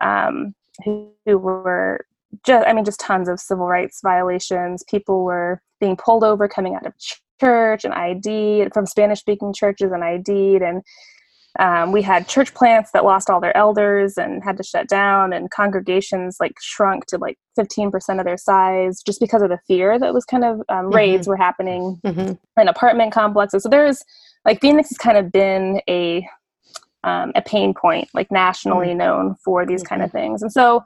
um, 0.00 0.54
who, 0.84 1.10
who 1.24 1.38
were 1.38 2.06
just 2.44 2.66
I 2.66 2.72
mean 2.72 2.84
just 2.84 3.00
tons 3.00 3.28
of 3.28 3.40
civil 3.40 3.66
rights 3.66 4.00
violations. 4.02 4.84
People 4.88 5.24
were 5.24 5.62
being 5.80 5.96
pulled 5.96 6.24
over 6.24 6.48
coming 6.48 6.74
out 6.74 6.86
of 6.86 6.94
church 7.40 7.84
and 7.84 7.94
ID 7.94 8.68
from 8.72 8.86
Spanish 8.86 9.20
speaking 9.20 9.52
churches 9.52 9.92
and 9.92 10.04
ID'd 10.04 10.62
and 10.62 10.82
um, 11.58 11.90
we 11.90 12.02
had 12.02 12.28
church 12.28 12.54
plants 12.54 12.92
that 12.92 13.04
lost 13.04 13.28
all 13.28 13.40
their 13.40 13.56
elders 13.56 14.16
and 14.16 14.44
had 14.44 14.56
to 14.58 14.62
shut 14.62 14.86
down 14.86 15.32
and 15.32 15.50
congregations 15.50 16.36
like 16.38 16.52
shrunk 16.60 17.06
to 17.06 17.18
like 17.18 17.36
15% 17.58 18.18
of 18.18 18.24
their 18.24 18.36
size 18.36 19.02
just 19.02 19.18
because 19.18 19.42
of 19.42 19.48
the 19.48 19.58
fear 19.66 19.98
that 19.98 20.14
was 20.14 20.24
kind 20.24 20.44
of 20.44 20.60
um, 20.68 20.86
mm-hmm. 20.86 20.94
raids 20.94 21.26
were 21.26 21.36
happening 21.36 21.98
mm-hmm. 22.04 22.60
in 22.60 22.68
apartment 22.68 23.12
complexes 23.12 23.62
so 23.62 23.68
there's 23.68 24.04
like 24.44 24.60
phoenix 24.60 24.90
has 24.90 24.98
kind 24.98 25.18
of 25.18 25.32
been 25.32 25.80
a 25.88 26.26
um, 27.04 27.32
a 27.34 27.42
pain 27.42 27.74
point 27.74 28.08
like 28.14 28.30
nationally 28.30 28.88
mm-hmm. 28.88 28.98
known 28.98 29.36
for 29.44 29.66
these 29.66 29.82
kind 29.82 30.02
of 30.02 30.10
mm-hmm. 30.10 30.18
things 30.18 30.42
and 30.42 30.52
so 30.52 30.82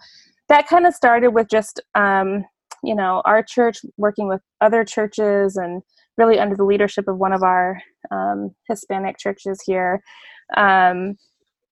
that 0.49 0.69
kind 0.69 0.87
of 0.87 0.95
started 0.95 1.29
with 1.29 1.49
just 1.49 1.81
um, 1.95 2.45
you 2.83 2.95
know 2.95 3.21
our 3.25 3.43
church 3.43 3.79
working 3.97 4.29
with 4.29 4.41
other 4.61 4.85
churches 4.85 5.57
and 5.57 5.83
really 6.19 6.39
under 6.39 6.57
the 6.57 6.65
leadership 6.65 7.09
of 7.09 7.19
one 7.19 7.33
of 7.33 7.43
our 7.43 7.81
um, 8.11 8.55
Hispanic 8.69 9.19
churches 9.19 9.63
here. 9.65 10.03
Um, 10.57 11.17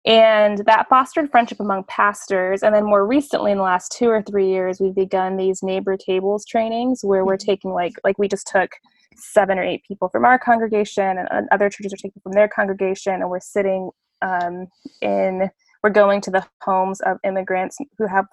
and 0.07 0.59
that 0.67 0.89
fostered 0.89 1.31
friendship 1.31 1.61
among 1.61 1.85
pastors. 1.85 2.63
And 2.63 2.75
then 2.75 2.85
more 2.85 3.07
recently, 3.07 3.53
in 3.53 3.59
the 3.59 3.65
last 3.65 3.95
two 3.97 4.09
or 4.09 4.23
three 4.23 4.49
years, 4.49 4.81
we've 4.81 4.95
begun 4.95 5.37
these 5.37 5.63
neighbor 5.63 5.97
tables 5.97 6.47
trainings 6.47 7.01
where 7.03 7.25
we're 7.25 7.37
mm-hmm. 7.37 7.51
taking, 7.51 7.73
like, 7.73 7.93
like 8.03 8.19
we 8.19 8.27
just 8.27 8.47
took 8.47 8.71
seven 9.17 9.59
or 9.59 9.63
eight 9.63 9.83
people 9.87 10.09
from 10.09 10.25
our 10.25 10.39
congregation, 10.39 11.19
and, 11.19 11.29
and 11.31 11.49
other 11.53 11.69
churches 11.69 11.93
are 11.93 11.97
taking 11.97 12.23
from 12.23 12.33
their 12.33 12.49
congregation, 12.49 13.15
and 13.15 13.29
we're 13.29 13.41
sitting 13.41 13.91
um, 14.23 14.67
in, 15.03 15.51
we're 15.83 15.91
going 15.91 16.23
to 16.23 16.31
the 16.31 16.47
homes 16.63 17.01
of 17.01 17.19
immigrants 17.25 17.77
who 17.99 18.07
have 18.07 18.25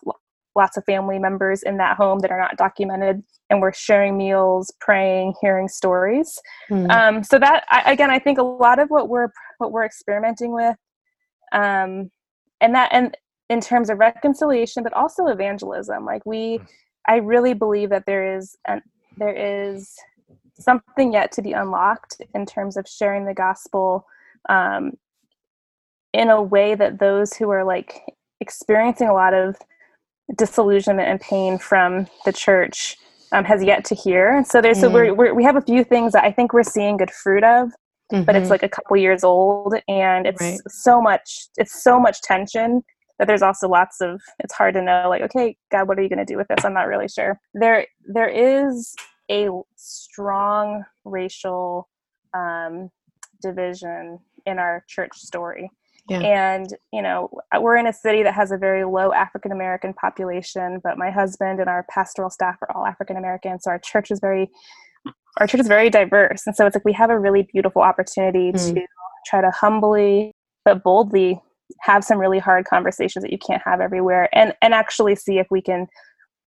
lots 0.57 0.75
of 0.75 0.83
family 0.85 1.19
members 1.19 1.63
in 1.63 1.77
that 1.77 1.95
home 1.95 2.19
that 2.19 2.31
are 2.31 2.39
not 2.39 2.57
documented 2.57 3.23
and 3.49 3.61
we're 3.61 3.71
sharing 3.71 4.17
meals 4.17 4.73
praying 4.81 5.33
hearing 5.39 5.67
stories 5.67 6.39
mm. 6.69 6.89
um, 6.91 7.23
so 7.23 7.39
that 7.39 7.63
I, 7.69 7.91
again 7.91 8.11
i 8.11 8.19
think 8.19 8.39
a 8.39 8.43
lot 8.43 8.79
of 8.79 8.89
what 8.89 9.07
we're 9.07 9.29
what 9.59 9.71
we're 9.71 9.85
experimenting 9.85 10.53
with 10.53 10.75
um, 11.53 12.11
and 12.59 12.75
that 12.75 12.89
and 12.91 13.15
in 13.49 13.61
terms 13.61 13.89
of 13.89 13.99
reconciliation 13.99 14.83
but 14.83 14.93
also 14.93 15.27
evangelism 15.27 16.03
like 16.03 16.25
we 16.25 16.59
i 17.07 17.17
really 17.17 17.53
believe 17.53 17.89
that 17.91 18.05
there 18.05 18.35
is 18.35 18.57
an 18.67 18.81
there 19.17 19.35
is 19.35 19.95
something 20.59 21.13
yet 21.13 21.31
to 21.31 21.41
be 21.41 21.53
unlocked 21.53 22.19
in 22.33 22.45
terms 22.45 22.77
of 22.77 22.87
sharing 22.87 23.25
the 23.25 23.33
gospel 23.33 24.05
um, 24.49 24.93
in 26.13 26.29
a 26.29 26.41
way 26.41 26.73
that 26.73 26.99
those 26.99 27.33
who 27.33 27.49
are 27.49 27.63
like 27.63 28.01
experiencing 28.39 29.07
a 29.07 29.13
lot 29.13 29.33
of 29.33 29.55
disillusionment 30.35 31.07
and 31.07 31.21
pain 31.21 31.57
from 31.57 32.07
the 32.25 32.33
church 32.33 32.97
um, 33.31 33.43
has 33.45 33.63
yet 33.63 33.85
to 33.85 33.95
hear. 33.95 34.35
And 34.35 34.47
so 34.47 34.61
there's 34.61 34.77
mm. 34.77 34.81
so 34.81 34.89
we're, 34.89 35.13
we're, 35.13 35.33
we 35.33 35.43
have 35.43 35.55
a 35.55 35.61
few 35.61 35.83
things 35.83 36.13
that 36.13 36.23
I 36.23 36.31
think 36.31 36.53
we're 36.53 36.63
seeing 36.63 36.97
good 36.97 37.11
fruit 37.11 37.43
of, 37.43 37.69
mm-hmm. 38.11 38.23
but 38.23 38.35
it's 38.35 38.43
mm-hmm. 38.43 38.51
like 38.51 38.63
a 38.63 38.69
couple 38.69 38.97
years 38.97 39.23
old, 39.23 39.75
and 39.87 40.25
it's 40.25 40.41
right. 40.41 40.59
so 40.67 41.01
much 41.01 41.47
it's 41.57 41.83
so 41.83 41.99
much 41.99 42.21
tension 42.21 42.83
that 43.19 43.27
there's 43.27 43.41
also 43.41 43.67
lots 43.67 43.99
of 43.99 44.21
it's 44.39 44.53
hard 44.53 44.75
to 44.75 44.81
know 44.81 45.07
like 45.09 45.23
okay 45.23 45.57
God 45.71 45.87
what 45.87 45.97
are 45.97 46.03
you 46.03 46.09
going 46.09 46.19
to 46.19 46.25
do 46.25 46.37
with 46.37 46.47
this 46.47 46.63
I'm 46.63 46.73
not 46.73 46.87
really 46.87 47.07
sure. 47.07 47.39
There 47.53 47.85
there 48.05 48.29
is 48.29 48.95
a 49.29 49.49
strong 49.75 50.83
racial 51.03 51.89
um, 52.33 52.89
division 53.41 54.19
in 54.45 54.59
our 54.59 54.85
church 54.87 55.17
story. 55.17 55.69
Yeah. 56.09 56.19
And, 56.19 56.67
you 56.93 57.01
know, 57.01 57.29
we're 57.59 57.75
in 57.75 57.87
a 57.87 57.93
city 57.93 58.23
that 58.23 58.33
has 58.33 58.51
a 58.51 58.57
very 58.57 58.85
low 58.85 59.11
African 59.11 59.51
American 59.51 59.93
population, 59.93 60.79
but 60.83 60.97
my 60.97 61.11
husband 61.11 61.59
and 61.59 61.67
our 61.67 61.85
pastoral 61.89 62.29
staff 62.29 62.55
are 62.61 62.75
all 62.75 62.85
African 62.85 63.17
American. 63.17 63.59
So 63.59 63.71
our 63.71 63.79
church 63.79 64.09
is 64.09 64.19
very, 64.19 64.49
our 65.37 65.47
church 65.47 65.59
is 65.59 65.67
very 65.67 65.89
diverse. 65.89 66.43
And 66.47 66.55
so 66.55 66.65
it's 66.65 66.75
like 66.75 66.85
we 66.85 66.93
have 66.93 67.09
a 67.09 67.19
really 67.19 67.47
beautiful 67.51 67.81
opportunity 67.81 68.51
mm. 68.51 68.73
to 68.73 68.85
try 69.25 69.41
to 69.41 69.51
humbly 69.51 70.31
but 70.63 70.83
boldly 70.83 71.39
have 71.81 72.03
some 72.03 72.17
really 72.17 72.39
hard 72.39 72.65
conversations 72.65 73.23
that 73.23 73.31
you 73.31 73.37
can't 73.37 73.61
have 73.63 73.79
everywhere 73.79 74.29
and, 74.33 74.53
and 74.61 74.73
actually 74.73 75.15
see 75.15 75.37
if 75.37 75.47
we 75.49 75.61
can 75.61 75.87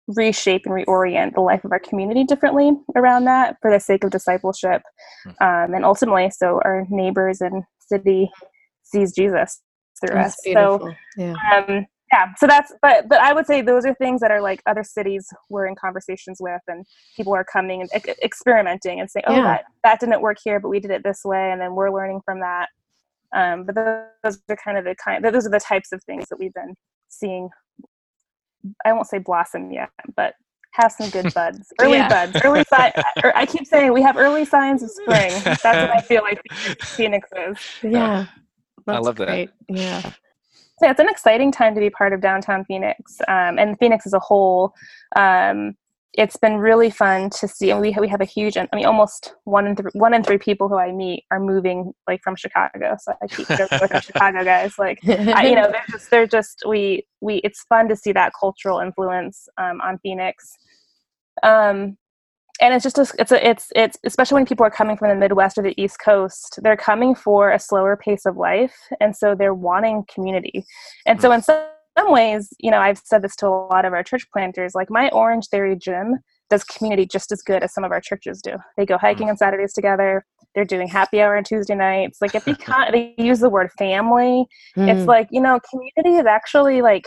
reshape 0.08 0.62
and 0.66 0.74
reorient 0.74 1.34
the 1.34 1.40
life 1.40 1.64
of 1.64 1.72
our 1.72 1.78
community 1.78 2.24
differently 2.24 2.72
around 2.96 3.24
that 3.24 3.56
for 3.62 3.70
the 3.70 3.78
sake 3.78 4.02
of 4.04 4.10
discipleship 4.10 4.82
hmm. 5.24 5.30
um, 5.40 5.72
and 5.74 5.84
ultimately 5.84 6.30
so 6.30 6.60
our 6.64 6.86
neighbors 6.90 7.40
and 7.40 7.62
city 7.78 8.30
sees 8.90 9.12
jesus 9.14 9.60
through 10.00 10.14
that's 10.14 10.34
us 10.34 10.40
beautiful. 10.44 10.78
so 10.78 10.94
yeah. 11.16 11.34
Um, 11.54 11.86
yeah 12.12 12.26
so 12.36 12.46
that's 12.46 12.72
but 12.82 13.08
but 13.08 13.20
i 13.20 13.32
would 13.32 13.46
say 13.46 13.60
those 13.62 13.84
are 13.84 13.94
things 13.94 14.20
that 14.20 14.30
are 14.30 14.40
like 14.40 14.62
other 14.66 14.82
cities 14.82 15.28
we're 15.48 15.66
in 15.66 15.74
conversations 15.74 16.38
with 16.40 16.60
and 16.68 16.84
people 17.16 17.34
are 17.34 17.44
coming 17.44 17.82
and 17.82 17.90
experimenting 18.22 19.00
and 19.00 19.10
saying 19.10 19.24
oh 19.26 19.36
yeah. 19.36 19.42
that 19.42 19.64
that 19.84 20.00
didn't 20.00 20.20
work 20.20 20.38
here 20.42 20.58
but 20.60 20.68
we 20.68 20.80
did 20.80 20.90
it 20.90 21.02
this 21.04 21.20
way 21.24 21.52
and 21.52 21.60
then 21.60 21.74
we're 21.74 21.90
learning 21.90 22.20
from 22.24 22.40
that 22.40 22.68
um, 23.32 23.64
but 23.64 23.76
those 24.24 24.40
are 24.48 24.56
kind 24.56 24.76
of 24.76 24.84
the 24.84 24.96
kind 24.96 25.24
those 25.24 25.46
are 25.46 25.50
the 25.50 25.60
types 25.60 25.92
of 25.92 26.02
things 26.02 26.24
that 26.30 26.38
we've 26.38 26.54
been 26.54 26.74
seeing 27.08 27.48
I 28.84 28.92
won't 28.92 29.06
say 29.06 29.18
blossom 29.18 29.70
yet, 29.70 29.90
but 30.16 30.34
have 30.72 30.92
some 30.92 31.10
good 31.10 31.32
buds, 31.34 31.72
early 31.80 31.98
yeah. 31.98 32.08
buds, 32.08 32.36
early 32.44 32.64
signs. 32.64 32.94
I 33.34 33.46
keep 33.46 33.66
saying 33.66 33.92
we 33.92 34.02
have 34.02 34.16
early 34.16 34.44
signs 34.44 34.82
of 34.82 34.90
spring. 34.90 35.32
That's 35.44 35.64
what 35.64 35.90
I 35.90 36.00
feel 36.00 36.22
like 36.22 36.40
Phoenix 36.82 37.28
is. 37.36 37.56
Yeah, 38.86 38.94
I 38.94 38.98
love 38.98 39.16
great. 39.16 39.50
that. 39.68 39.76
Yeah. 39.76 40.00
So 40.02 40.86
yeah, 40.86 40.92
it's 40.92 41.00
an 41.00 41.08
exciting 41.08 41.52
time 41.52 41.74
to 41.74 41.80
be 41.80 41.90
part 41.90 42.12
of 42.12 42.20
downtown 42.20 42.64
Phoenix, 42.64 43.18
um, 43.28 43.58
and 43.58 43.78
Phoenix 43.78 44.06
as 44.06 44.14
a 44.14 44.18
whole. 44.18 44.74
Um, 45.14 45.76
it's 46.14 46.36
been 46.36 46.56
really 46.56 46.90
fun 46.90 47.30
to 47.30 47.46
see 47.46 47.70
and 47.70 47.80
we, 47.80 47.94
we 48.00 48.08
have 48.08 48.20
a 48.20 48.24
huge 48.24 48.56
i 48.56 48.66
mean 48.74 48.84
almost 48.84 49.34
one 49.44 49.66
in, 49.66 49.76
th- 49.76 49.88
one 49.92 50.12
in 50.12 50.24
three 50.24 50.38
people 50.38 50.68
who 50.68 50.76
i 50.76 50.90
meet 50.90 51.24
are 51.30 51.38
moving 51.38 51.92
like 52.08 52.20
from 52.22 52.34
chicago 52.34 52.96
so 53.00 53.12
i 53.22 53.26
keep 53.28 53.46
joking 53.56 53.78
with 53.80 53.92
our 53.92 54.02
chicago 54.02 54.44
guys 54.44 54.72
like 54.78 54.98
I, 55.06 55.46
you 55.46 55.54
know 55.54 55.70
they're 55.70 55.84
just 55.90 56.10
they're 56.10 56.26
just 56.26 56.64
we 56.66 57.06
we 57.20 57.36
it's 57.44 57.62
fun 57.64 57.88
to 57.88 57.96
see 57.96 58.12
that 58.12 58.32
cultural 58.38 58.80
influence 58.80 59.48
um, 59.56 59.80
on 59.80 59.98
phoenix 59.98 60.56
um, 61.42 61.96
and 62.60 62.74
it's 62.74 62.82
just 62.82 62.98
a, 62.98 63.06
it's 63.18 63.32
a, 63.32 63.48
it's 63.48 63.72
it's 63.74 63.98
especially 64.04 64.36
when 64.36 64.46
people 64.46 64.64
are 64.64 64.70
coming 64.70 64.96
from 64.96 65.08
the 65.08 65.14
midwest 65.14 65.58
or 65.58 65.62
the 65.62 65.80
east 65.80 65.98
coast 66.04 66.58
they're 66.62 66.76
coming 66.76 67.14
for 67.14 67.50
a 67.50 67.58
slower 67.58 67.96
pace 67.96 68.26
of 68.26 68.36
life 68.36 68.74
and 69.00 69.16
so 69.16 69.34
they're 69.34 69.54
wanting 69.54 70.04
community 70.12 70.64
and 71.06 71.20
so 71.20 71.32
in 71.32 71.42
some 71.42 71.62
some 71.98 72.12
ways, 72.12 72.52
you 72.58 72.70
know, 72.70 72.78
I've 72.78 72.98
said 72.98 73.22
this 73.22 73.36
to 73.36 73.46
a 73.46 73.50
lot 73.50 73.84
of 73.84 73.92
our 73.92 74.02
church 74.02 74.26
planters, 74.32 74.74
like 74.74 74.90
my 74.90 75.08
Orange 75.10 75.48
Theory 75.48 75.76
gym 75.76 76.18
does 76.48 76.64
community 76.64 77.06
just 77.06 77.30
as 77.30 77.42
good 77.42 77.62
as 77.62 77.72
some 77.72 77.84
of 77.84 77.92
our 77.92 78.00
churches 78.00 78.40
do. 78.42 78.56
They 78.76 78.86
go 78.86 78.98
hiking 78.98 79.28
mm. 79.28 79.30
on 79.30 79.36
Saturdays 79.36 79.72
together. 79.72 80.24
They're 80.54 80.64
doing 80.64 80.88
happy 80.88 81.20
hour 81.20 81.36
on 81.36 81.44
Tuesday 81.44 81.76
nights. 81.76 82.18
Like 82.20 82.34
if 82.34 82.44
they 82.44 82.56
they 82.92 83.14
use 83.18 83.40
the 83.40 83.50
word 83.50 83.70
family. 83.78 84.46
Mm. 84.76 84.94
It's 84.94 85.06
like 85.06 85.28
you 85.30 85.40
know, 85.40 85.60
community 85.70 86.18
is 86.18 86.26
actually 86.26 86.82
like 86.82 87.06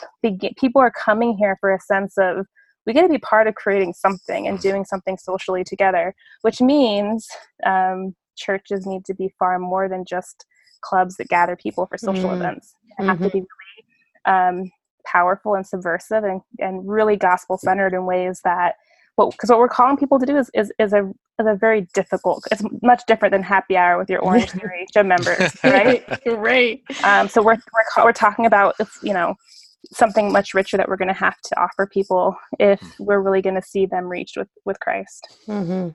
people 0.57 0.81
are 0.81 0.91
coming 0.91 1.37
here 1.37 1.57
for 1.59 1.73
a 1.73 1.79
sense 1.79 2.17
of 2.17 2.45
we 2.85 2.93
get 2.93 3.03
to 3.03 3.09
be 3.09 3.17
part 3.17 3.47
of 3.47 3.55
creating 3.55 3.93
something 3.93 4.47
and 4.47 4.59
doing 4.59 4.85
something 4.85 5.17
socially 5.17 5.63
together, 5.63 6.13
which 6.41 6.61
means 6.61 7.27
um, 7.65 8.15
churches 8.35 8.85
need 8.85 9.05
to 9.05 9.13
be 9.13 9.33
far 9.39 9.59
more 9.59 9.87
than 9.87 10.05
just 10.05 10.45
clubs 10.81 11.15
that 11.17 11.27
gather 11.27 11.55
people 11.55 11.85
for 11.85 11.97
social 11.97 12.29
mm. 12.29 12.35
events. 12.35 12.75
They 12.97 13.05
have 13.05 13.17
mm-hmm. 13.17 13.25
to 13.25 13.31
be 13.31 13.39
really 13.39 14.25
um, 14.25 14.71
powerful 15.05 15.55
and 15.55 15.65
subversive 15.65 16.23
and, 16.23 16.41
and 16.59 16.87
really 16.87 17.15
gospel 17.15 17.57
centered 17.57 17.93
in 17.93 18.05
ways 18.05 18.41
that 18.43 18.75
well 19.17 19.29
because 19.31 19.49
what 19.49 19.59
we're 19.59 19.67
calling 19.67 19.97
people 19.97 20.19
to 20.19 20.25
do 20.25 20.37
is, 20.37 20.49
is, 20.53 20.71
is 20.79 20.93
a 20.93 21.11
is 21.39 21.47
a 21.47 21.55
very 21.55 21.87
difficult 21.93 22.43
it's 22.51 22.63
much 22.81 23.03
different 23.07 23.31
than 23.31 23.43
happy 23.43 23.75
hour 23.75 23.97
with 23.97 24.09
your 24.09 24.19
orange 24.23 24.49
theory 24.51 24.85
gym 24.93 25.07
members 25.07 25.55
right 25.63 26.05
right 26.25 26.81
um, 27.03 27.27
so 27.27 27.41
we're, 27.41 27.57
we're 27.73 28.05
we're 28.05 28.13
talking 28.13 28.45
about 28.45 28.75
you 29.01 29.13
know 29.13 29.35
something 29.91 30.31
much 30.31 30.53
richer 30.53 30.77
that 30.77 30.87
we're 30.87 30.97
going 30.97 31.07
to 31.07 31.13
have 31.13 31.39
to 31.41 31.59
offer 31.59 31.85
people 31.85 32.35
if 32.59 32.81
we're 32.99 33.21
really 33.21 33.41
going 33.41 33.55
to 33.55 33.61
see 33.61 33.85
them 33.85 34.05
reached 34.05 34.37
with 34.37 34.49
with 34.65 34.79
christ 34.79 35.37
mm-hmm. 35.47 35.89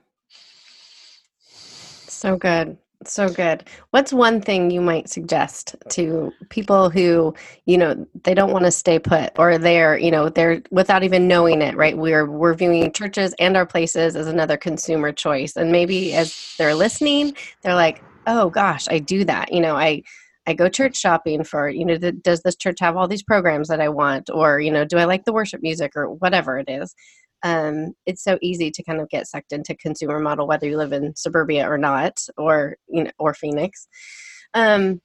so 1.49 2.37
good 2.37 2.77
so 3.05 3.29
good. 3.29 3.63
What's 3.91 4.11
one 4.11 4.41
thing 4.41 4.71
you 4.71 4.81
might 4.81 5.09
suggest 5.09 5.75
to 5.89 6.33
people 6.49 6.89
who, 6.89 7.33
you 7.65 7.77
know, 7.77 8.05
they 8.23 8.33
don't 8.33 8.51
want 8.51 8.65
to 8.65 8.71
stay 8.71 8.99
put 8.99 9.31
or 9.39 9.57
they're, 9.57 9.97
you 9.97 10.11
know, 10.11 10.27
they're 10.27 10.61
without 10.69 11.03
even 11.03 11.27
knowing 11.27 11.61
it, 11.61 11.77
right? 11.77 11.97
We're 11.97 12.25
we're 12.29 12.53
viewing 12.53 12.91
churches 12.91 13.33
and 13.39 13.55
our 13.55 13.65
places 13.65 14.17
as 14.17 14.27
another 14.27 14.57
consumer 14.57 15.13
choice. 15.13 15.55
And 15.55 15.71
maybe 15.71 16.13
as 16.13 16.55
they're 16.57 16.75
listening, 16.75 17.35
they're 17.61 17.75
like, 17.75 18.03
"Oh 18.27 18.49
gosh, 18.49 18.85
I 18.89 18.99
do 18.99 19.23
that." 19.25 19.53
You 19.53 19.61
know, 19.61 19.77
I 19.77 20.03
I 20.49 20.53
go 20.53 20.67
church 20.67 20.97
shopping 20.97 21.43
for, 21.43 21.69
you 21.69 21.85
know, 21.85 21.97
does 21.97 22.41
this 22.41 22.55
church 22.55 22.77
have 22.79 22.97
all 22.97 23.07
these 23.07 23.23
programs 23.23 23.67
that 23.67 23.79
I 23.79 23.89
want? 23.89 24.29
Or, 24.33 24.59
you 24.59 24.71
know, 24.71 24.83
do 24.83 24.97
I 24.97 25.05
like 25.05 25.25
the 25.25 25.33
worship 25.33 25.61
music 25.61 25.91
or 25.95 26.11
whatever 26.11 26.57
it 26.57 26.67
is? 26.67 26.95
Um, 27.43 27.93
it's 28.05 28.23
so 28.23 28.37
easy 28.41 28.71
to 28.71 28.83
kind 28.83 28.99
of 28.99 29.09
get 29.09 29.27
sucked 29.27 29.53
into 29.53 29.75
consumer 29.75 30.19
model 30.19 30.47
whether 30.47 30.67
you 30.67 30.75
live 30.75 30.91
in 30.91 31.15
suburbia 31.15 31.69
or 31.69 31.77
not 31.77 32.19
or 32.37 32.75
you 32.87 33.05
know 33.05 33.11
or 33.17 33.33
phoenix. 33.33 33.87
Um, 34.53 35.01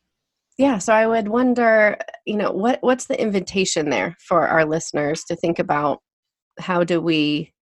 yeah 0.56 0.78
so 0.78 0.92
i 0.92 1.04
would 1.04 1.26
wonder 1.26 1.98
you 2.24 2.36
know 2.36 2.52
what 2.52 2.78
what's 2.80 3.06
the 3.06 3.20
invitation 3.20 3.90
there 3.90 4.16
for 4.20 4.46
our 4.46 4.64
listeners 4.64 5.24
to 5.24 5.34
think 5.34 5.58
about 5.58 5.98
how 6.60 6.84
do 6.84 7.00
we 7.00 7.52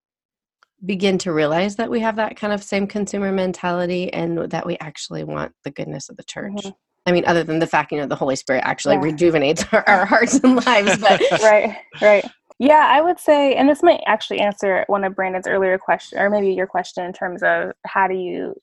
begin 0.85 1.17
to 1.17 1.31
realize 1.31 1.77
that 1.77 1.89
we 1.89 2.01
have 2.01 2.17
that 2.17 2.35
kind 2.35 2.53
of 2.53 2.63
same 2.63 2.87
consumer 2.87 3.31
mentality 3.31 4.11
and 4.11 4.51
that 4.51 4.65
we 4.65 4.77
actually 4.79 5.23
want 5.23 5.53
the 5.63 5.71
goodness 5.71 6.09
of 6.09 6.17
the 6.17 6.23
church? 6.23 6.51
Mm-hmm. 6.53 6.69
I 7.05 7.11
mean, 7.11 7.25
other 7.25 7.43
than 7.43 7.59
the 7.59 7.67
fact, 7.67 7.91
you 7.91 7.97
know, 7.97 8.07
the 8.07 8.15
Holy 8.15 8.35
Spirit 8.35 8.63
actually 8.65 8.95
yeah. 8.95 9.01
rejuvenates 9.01 9.65
our, 9.71 9.87
our, 9.87 10.05
hearts 10.05 10.39
and 10.43 10.65
lives. 10.65 10.97
But 10.97 11.21
right, 11.41 11.75
right. 12.01 12.25
Yeah, 12.59 12.87
I 12.89 13.01
would 13.01 13.19
say, 13.19 13.55
and 13.55 13.67
this 13.67 13.83
might 13.83 14.01
actually 14.05 14.39
answer 14.39 14.85
one 14.87 15.03
of 15.03 15.15
Brandon's 15.15 15.47
earlier 15.47 15.77
question, 15.77 16.19
or 16.19 16.29
maybe 16.29 16.53
your 16.53 16.67
question 16.67 17.03
in 17.03 17.11
terms 17.11 17.43
of 17.43 17.71
how 17.85 18.07
do 18.07 18.13
you, 18.13 18.55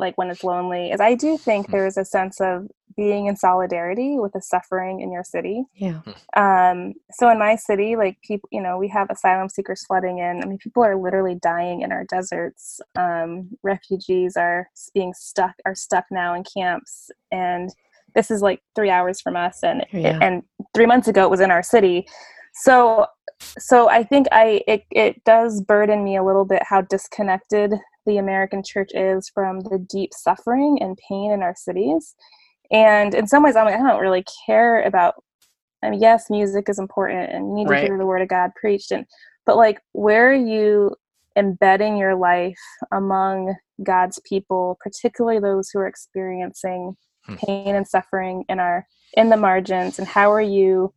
like, 0.00 0.16
when 0.18 0.30
it's 0.30 0.42
lonely, 0.44 0.90
is 0.90 1.00
I 1.00 1.14
do 1.14 1.38
think 1.38 1.66
hmm. 1.66 1.72
there's 1.72 1.96
a 1.96 2.04
sense 2.04 2.40
of 2.40 2.68
being 2.96 3.26
in 3.26 3.36
solidarity 3.36 4.18
with 4.18 4.32
the 4.32 4.42
suffering 4.42 5.00
in 5.00 5.12
your 5.12 5.24
city. 5.24 5.64
Yeah. 5.74 6.00
Hmm. 6.34 6.42
Um, 6.42 6.94
so 7.12 7.30
in 7.30 7.38
my 7.38 7.56
city, 7.56 7.96
like, 7.96 8.20
people, 8.22 8.48
you 8.52 8.60
know, 8.60 8.78
we 8.78 8.88
have 8.88 9.08
asylum 9.10 9.48
seekers 9.48 9.84
flooding 9.86 10.18
in. 10.18 10.42
I 10.42 10.46
mean, 10.46 10.58
people 10.58 10.82
are 10.82 10.96
literally 10.96 11.36
dying 11.36 11.82
in 11.82 11.92
our 11.92 12.04
deserts. 12.04 12.80
Um, 12.96 13.50
refugees 13.62 14.36
are 14.36 14.68
being 14.94 15.12
stuck, 15.14 15.54
are 15.64 15.74
stuck 15.74 16.06
now 16.10 16.34
in 16.34 16.44
camps. 16.44 17.10
And 17.30 17.70
this 18.14 18.30
is 18.30 18.42
like 18.42 18.60
three 18.74 18.90
hours 18.90 19.20
from 19.20 19.36
us. 19.36 19.62
And, 19.62 19.86
yeah. 19.92 20.18
and 20.20 20.42
three 20.74 20.86
months 20.86 21.08
ago, 21.08 21.24
it 21.24 21.30
was 21.30 21.40
in 21.40 21.50
our 21.50 21.62
city 21.62 22.06
so 22.52 23.06
so 23.58 23.88
i 23.88 24.02
think 24.02 24.26
i 24.32 24.62
it, 24.66 24.84
it 24.90 25.22
does 25.24 25.60
burden 25.62 26.04
me 26.04 26.16
a 26.16 26.24
little 26.24 26.44
bit 26.44 26.62
how 26.62 26.80
disconnected 26.82 27.72
the 28.10 28.18
american 28.18 28.62
church 28.62 28.90
is 28.94 29.30
from 29.32 29.60
the 29.60 29.78
deep 29.78 30.10
suffering 30.12 30.78
and 30.80 30.98
pain 31.08 31.30
in 31.30 31.42
our 31.42 31.54
cities 31.56 32.14
and 32.70 33.14
in 33.14 33.26
some 33.26 33.42
ways 33.42 33.56
i'm 33.56 33.64
like 33.66 33.74
i 33.74 33.78
don't 33.88 34.00
really 34.00 34.24
care 34.46 34.82
about 34.82 35.14
I 35.82 35.88
mean, 35.88 36.02
yes, 36.02 36.28
music 36.28 36.68
is 36.68 36.78
important 36.78 37.32
and 37.32 37.48
you 37.48 37.54
need 37.54 37.68
to 37.68 37.70
Right. 37.70 37.84
hear 37.86 37.96
the 37.96 38.04
word 38.04 38.20
of 38.20 38.28
God 38.28 38.50
preached 38.54 38.90
and 38.90 39.06
but 39.46 39.56
like 39.56 39.80
where 39.92 40.30
are 40.30 40.34
you 40.34 40.94
embedding 41.36 41.96
your 41.96 42.16
life 42.16 42.60
among 42.92 43.54
God's 43.82 44.20
people, 44.28 44.76
particularly 44.80 45.40
those 45.40 45.70
who 45.70 45.78
are 45.78 45.86
experiencing 45.86 46.96
Hmm. 47.26 47.34
pain 47.36 47.74
and 47.74 47.88
suffering 47.88 48.44
in 48.50 48.60
our 48.60 48.86
in 49.14 49.30
the 49.30 49.36
margins 49.38 49.98
and 49.98 50.06
how 50.06 50.30
are 50.30 50.40
you 50.40 50.92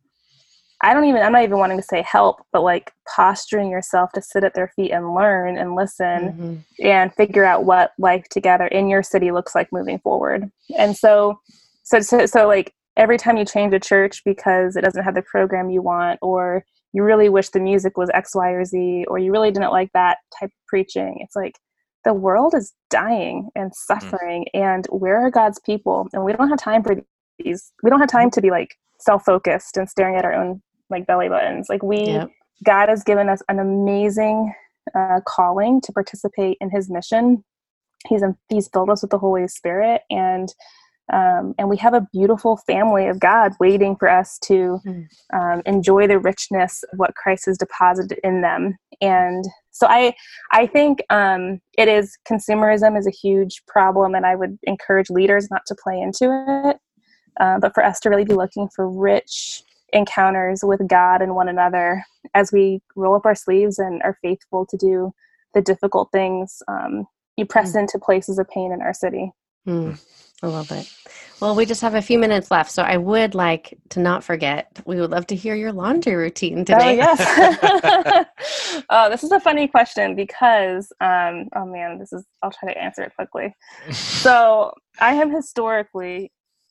I 0.84 0.92
don't 0.92 1.06
even 1.06 1.22
I'm 1.22 1.32
not 1.32 1.44
even 1.44 1.58
wanting 1.58 1.78
to 1.78 1.82
say 1.82 2.02
help, 2.02 2.42
but 2.52 2.62
like 2.62 2.92
posturing 3.16 3.70
yourself 3.70 4.12
to 4.12 4.22
sit 4.22 4.44
at 4.44 4.52
their 4.54 4.68
feet 4.76 4.90
and 4.92 5.14
learn 5.14 5.56
and 5.56 5.74
listen 5.74 6.64
Mhm. 6.78 6.84
and 6.84 7.14
figure 7.14 7.44
out 7.44 7.64
what 7.64 7.92
life 7.98 8.28
together 8.28 8.66
in 8.66 8.88
your 8.88 9.02
city 9.02 9.30
looks 9.30 9.54
like 9.54 9.72
moving 9.72 9.98
forward. 9.98 10.50
And 10.76 10.94
so, 10.94 11.40
so, 11.84 12.00
so, 12.00 12.26
so 12.26 12.46
like 12.46 12.74
every 12.98 13.16
time 13.16 13.38
you 13.38 13.46
change 13.46 13.72
a 13.72 13.80
church 13.80 14.22
because 14.24 14.76
it 14.76 14.82
doesn't 14.82 15.04
have 15.04 15.14
the 15.14 15.22
program 15.22 15.70
you 15.70 15.80
want, 15.80 16.18
or 16.20 16.64
you 16.92 17.02
really 17.02 17.28
wish 17.30 17.48
the 17.48 17.60
music 17.60 17.96
was 17.96 18.10
X, 18.12 18.34
Y, 18.34 18.50
or 18.50 18.64
Z, 18.66 19.06
or 19.08 19.18
you 19.18 19.32
really 19.32 19.50
didn't 19.50 19.72
like 19.72 19.90
that 19.94 20.18
type 20.38 20.50
of 20.50 20.66
preaching, 20.68 21.16
it's 21.20 21.34
like 21.34 21.58
the 22.04 22.14
world 22.14 22.54
is 22.54 22.74
dying 22.90 23.48
and 23.56 23.74
suffering. 23.74 24.46
And 24.52 24.86
where 24.90 25.18
are 25.24 25.30
God's 25.30 25.58
people? 25.60 26.08
And 26.12 26.22
we 26.24 26.34
don't 26.34 26.50
have 26.50 26.58
time 26.58 26.82
for 26.82 26.94
these. 27.38 27.72
We 27.82 27.88
don't 27.88 28.00
have 28.00 28.10
time 28.10 28.30
to 28.32 28.42
be 28.42 28.50
like 28.50 28.76
self-focused 29.00 29.78
and 29.78 29.88
staring 29.88 30.16
at 30.16 30.26
our 30.26 30.34
own 30.34 30.62
like 30.90 31.06
belly 31.06 31.28
buttons. 31.28 31.68
Like 31.68 31.82
we 31.82 31.98
Yep. 32.06 32.30
God 32.64 32.88
has 32.88 33.02
given 33.04 33.28
us 33.28 33.42
an 33.48 33.58
amazing 33.58 34.54
uh, 34.96 35.20
calling 35.26 35.80
to 35.82 35.92
participate 35.92 36.56
in 36.60 36.70
His 36.70 36.88
mission. 36.90 37.44
He's 38.08 38.22
He's 38.48 38.68
filled 38.68 38.90
us 38.90 39.02
with 39.02 39.10
the 39.10 39.18
Holy 39.18 39.48
Spirit, 39.48 40.02
and 40.10 40.48
um, 41.12 41.54
and 41.58 41.68
we 41.68 41.76
have 41.78 41.92
a 41.92 42.06
beautiful 42.12 42.56
family 42.66 43.08
of 43.08 43.20
God 43.20 43.52
waiting 43.60 43.94
for 43.96 44.08
us 44.08 44.38
to 44.44 44.80
Mm. 44.86 45.06
um, 45.34 45.62
enjoy 45.66 46.06
the 46.06 46.18
richness 46.18 46.82
of 46.92 46.98
what 46.98 47.14
Christ 47.14 47.44
has 47.46 47.58
deposited 47.58 48.18
in 48.24 48.40
them. 48.40 48.76
And 49.02 49.44
so 49.70 49.86
I 49.86 50.14
I 50.52 50.66
think 50.66 51.02
um, 51.10 51.60
it 51.76 51.88
is 51.88 52.16
consumerism 52.30 52.96
is 52.98 53.06
a 53.06 53.10
huge 53.10 53.62
problem, 53.66 54.14
and 54.14 54.24
I 54.24 54.34
would 54.36 54.58
encourage 54.64 55.10
leaders 55.10 55.50
not 55.50 55.62
to 55.66 55.74
play 55.82 56.00
into 56.00 56.26
it, 56.68 56.78
uh, 57.40 57.58
but 57.58 57.74
for 57.74 57.84
us 57.84 58.00
to 58.00 58.10
really 58.10 58.24
be 58.24 58.34
looking 58.34 58.68
for 58.74 58.88
rich 58.88 59.62
encounters 59.94 60.60
with 60.62 60.86
God 60.86 61.22
and 61.22 61.34
one 61.34 61.48
another 61.48 62.04
as 62.34 62.52
we 62.52 62.82
roll 62.96 63.14
up 63.14 63.24
our 63.24 63.34
sleeves 63.34 63.78
and 63.78 64.02
are 64.02 64.18
faithful 64.20 64.66
to 64.66 64.76
do 64.76 65.12
the 65.54 65.62
difficult 65.62 66.10
things. 66.12 66.62
Um, 66.68 67.06
you 67.36 67.46
press 67.46 67.74
into 67.74 67.98
places 67.98 68.38
of 68.38 68.48
pain 68.48 68.72
in 68.72 68.82
our 68.82 68.92
city. 68.92 69.32
Mm, 69.66 69.98
I 70.42 70.46
love 70.46 70.70
it. 70.70 70.92
Well, 71.40 71.54
we 71.54 71.66
just 71.66 71.82
have 71.82 71.94
a 71.94 72.02
few 72.02 72.18
minutes 72.18 72.50
left, 72.50 72.70
so 72.70 72.82
I 72.82 72.96
would 72.96 73.34
like 73.34 73.76
to 73.90 74.00
not 74.00 74.22
forget. 74.22 74.80
We 74.84 75.00
would 75.00 75.10
love 75.10 75.26
to 75.28 75.34
hear 75.34 75.54
your 75.54 75.72
laundry 75.72 76.14
routine 76.14 76.64
today. 76.64 76.90
Oh 76.90 77.14
yes. 77.16 78.26
oh, 78.90 79.10
this 79.10 79.24
is 79.24 79.32
a 79.32 79.40
funny 79.40 79.66
question 79.66 80.14
because 80.14 80.92
um, 81.00 81.48
oh 81.56 81.66
man, 81.66 81.98
this 81.98 82.12
is. 82.12 82.24
I'll 82.42 82.50
try 82.50 82.72
to 82.72 82.80
answer 82.80 83.02
it 83.02 83.14
quickly. 83.16 83.54
So 83.92 84.74
I 85.00 85.14
am 85.14 85.30
historically 85.30 86.30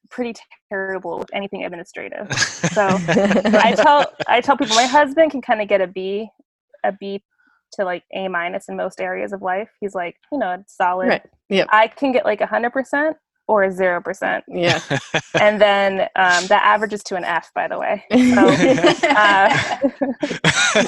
pretty 0.10 0.34
terrible 0.72 1.20
with 1.20 1.30
anything 1.34 1.63
administrative. 1.66 2.28
So 2.74 2.88
I 3.08 3.74
tell 3.78 4.06
I 4.28 4.42
tell 4.42 4.58
people 4.58 4.76
my 4.76 4.86
husband 4.88 5.30
can 5.32 5.42
kind 5.42 5.62
of 5.62 5.68
get 5.68 5.80
a 5.82 5.86
B, 5.88 6.28
a 6.84 6.92
B 6.92 7.24
to 7.74 7.86
like 7.86 8.04
A 8.16 8.28
minus 8.28 8.68
in 8.68 8.76
most 8.76 9.00
areas 9.00 9.32
of 9.32 9.42
life. 9.44 9.70
He's 9.80 9.94
like 9.94 10.16
you 10.32 10.39
know 10.39 10.52
it's 10.54 10.76
solid. 10.76 11.08
Right. 11.08 11.22
Yep. 11.50 11.68
I 11.72 11.88
can 11.88 12.12
get 12.12 12.26
like 12.26 12.42
a 12.42 12.48
hundred 12.48 12.72
percent 12.72 13.16
or 13.48 13.63
a 13.63 13.72
zero 13.72 14.02
percent, 14.02 14.44
Yeah. 14.48 14.80
and 15.39 15.62
then 15.62 16.02
um, 16.16 16.48
that 16.48 16.62
averages 16.63 17.04
to 17.04 17.16
an 17.16 17.26
F. 17.26 17.52
By 17.54 17.68
the 17.68 17.78
way. 17.78 18.04
So, 18.12 18.48
uh, 19.10 19.80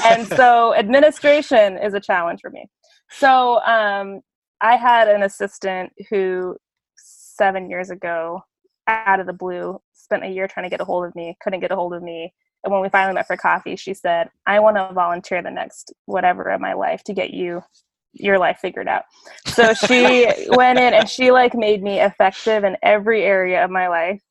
and 0.05 0.27
so 0.27 0.73
administration 0.73 1.77
is 1.77 1.93
a 1.93 1.99
challenge 1.99 2.39
for 2.41 2.49
me. 2.49 2.67
So 3.11 3.61
um, 3.61 4.21
I 4.61 4.77
had 4.77 5.07
an 5.07 5.21
assistant 5.23 5.91
who 6.09 6.55
seven 6.97 7.69
years 7.69 7.89
ago, 7.91 8.41
out 8.87 9.19
of 9.19 9.27
the 9.27 9.33
blue, 9.33 9.81
spent 9.93 10.23
a 10.23 10.29
year 10.29 10.47
trying 10.47 10.65
to 10.65 10.69
get 10.69 10.81
a 10.81 10.85
hold 10.85 11.05
of 11.05 11.15
me, 11.15 11.37
couldn't 11.41 11.59
get 11.59 11.71
a 11.71 11.75
hold 11.75 11.93
of 11.93 12.03
me. 12.03 12.33
And 12.63 12.71
when 12.71 12.81
we 12.81 12.89
finally 12.89 13.13
met 13.13 13.27
for 13.27 13.37
coffee, 13.37 13.75
she 13.75 13.93
said, 13.93 14.29
I 14.47 14.59
want 14.59 14.77
to 14.77 14.91
volunteer 14.93 15.41
the 15.41 15.51
next 15.51 15.93
whatever 16.05 16.49
of 16.49 16.61
my 16.61 16.73
life 16.73 17.03
to 17.05 17.13
get 17.13 17.31
you 17.31 17.61
your 18.17 18.39
life 18.39 18.57
figured 18.61 18.87
out. 18.87 19.03
So 19.47 19.73
she 19.73 20.25
went 20.49 20.79
in 20.79 20.93
and 20.93 21.09
she 21.09 21.31
like 21.31 21.53
made 21.53 21.83
me 21.83 21.99
effective 21.99 22.63
in 22.63 22.77
every 22.81 23.23
area 23.23 23.63
of 23.63 23.69
my 23.69 23.87
life. 23.87 24.21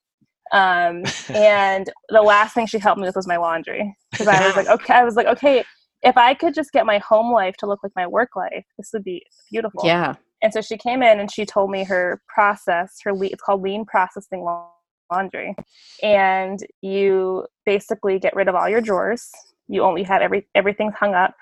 Um, 0.53 1.05
and 1.29 1.91
the 2.09 2.23
last 2.23 2.55
thing 2.55 2.67
she 2.67 2.79
helped 2.79 3.01
me 3.01 3.07
with 3.07 3.17
was 3.17 3.27
my 3.27 3.37
laundry 3.37 3.95
because 4.11 4.29
I 4.29 4.47
was 4.47 4.57
like, 4.57 4.69
okay, 4.69 4.95
I 4.95 5.05
was 5.05 5.17
like, 5.17 5.27
okay, 5.27 5.65
if 6.03 6.17
I 6.17 6.35
could 6.35 6.55
just 6.55 6.73
get 6.73 6.87
my 6.87 6.99
home 6.99 7.33
life 7.33 7.57
to 7.59 7.67
look 7.67 7.81
like 7.83 7.93
my 7.97 8.07
work 8.07 8.37
life, 8.37 8.65
this 8.79 8.91
would 8.93 9.05
be 9.05 9.25
beautiful. 9.51 9.83
yeah. 9.85 10.15
And 10.45 10.53
so 10.53 10.61
she 10.61 10.77
came 10.77 11.03
in 11.03 11.19
and 11.19 11.33
she 11.33 11.47
told 11.47 11.71
me 11.71 11.85
her 11.85 12.21
process, 12.29 12.99
her 13.03 13.13
it's 13.23 13.43
called 13.43 13.63
lean 13.63 13.87
processing 13.87 14.47
laundry. 15.11 15.57
And 16.03 16.59
you 16.83 17.47
basically 17.65 18.19
get 18.19 18.37
rid 18.37 18.47
of 18.47 18.55
all 18.55 18.69
your 18.69 18.83
drawers. 18.83 19.31
You 19.69 19.83
only 19.83 20.03
have 20.03 20.21
every 20.21 20.47
everything's 20.55 20.95
hung 20.95 21.15
up. 21.15 21.35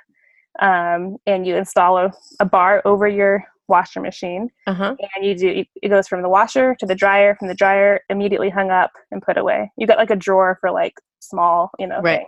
Um, 0.60 1.16
and 1.26 1.44
you 1.46 1.56
install 1.56 1.98
a, 1.98 2.12
a 2.38 2.44
bar 2.44 2.80
over 2.84 3.08
your 3.08 3.44
washer 3.68 4.00
machine 4.00 4.50
Uh 4.66 4.74
huh. 4.74 4.96
and 5.16 5.24
you 5.26 5.34
do 5.34 5.64
it 5.82 5.88
goes 5.88 6.06
from 6.06 6.20
the 6.22 6.28
washer 6.28 6.76
to 6.78 6.84
the 6.86 6.94
dryer 6.94 7.34
from 7.36 7.48
the 7.48 7.54
dryer 7.54 8.00
immediately 8.10 8.50
hung 8.50 8.70
up 8.70 8.90
and 9.10 9.22
put 9.22 9.38
away 9.38 9.70
you 9.78 9.86
got 9.86 9.96
like 9.96 10.10
a 10.10 10.16
drawer 10.16 10.58
for 10.60 10.70
like 10.70 10.94
small 11.20 11.70
you 11.78 11.86
know 11.86 12.00
Right. 12.02 12.26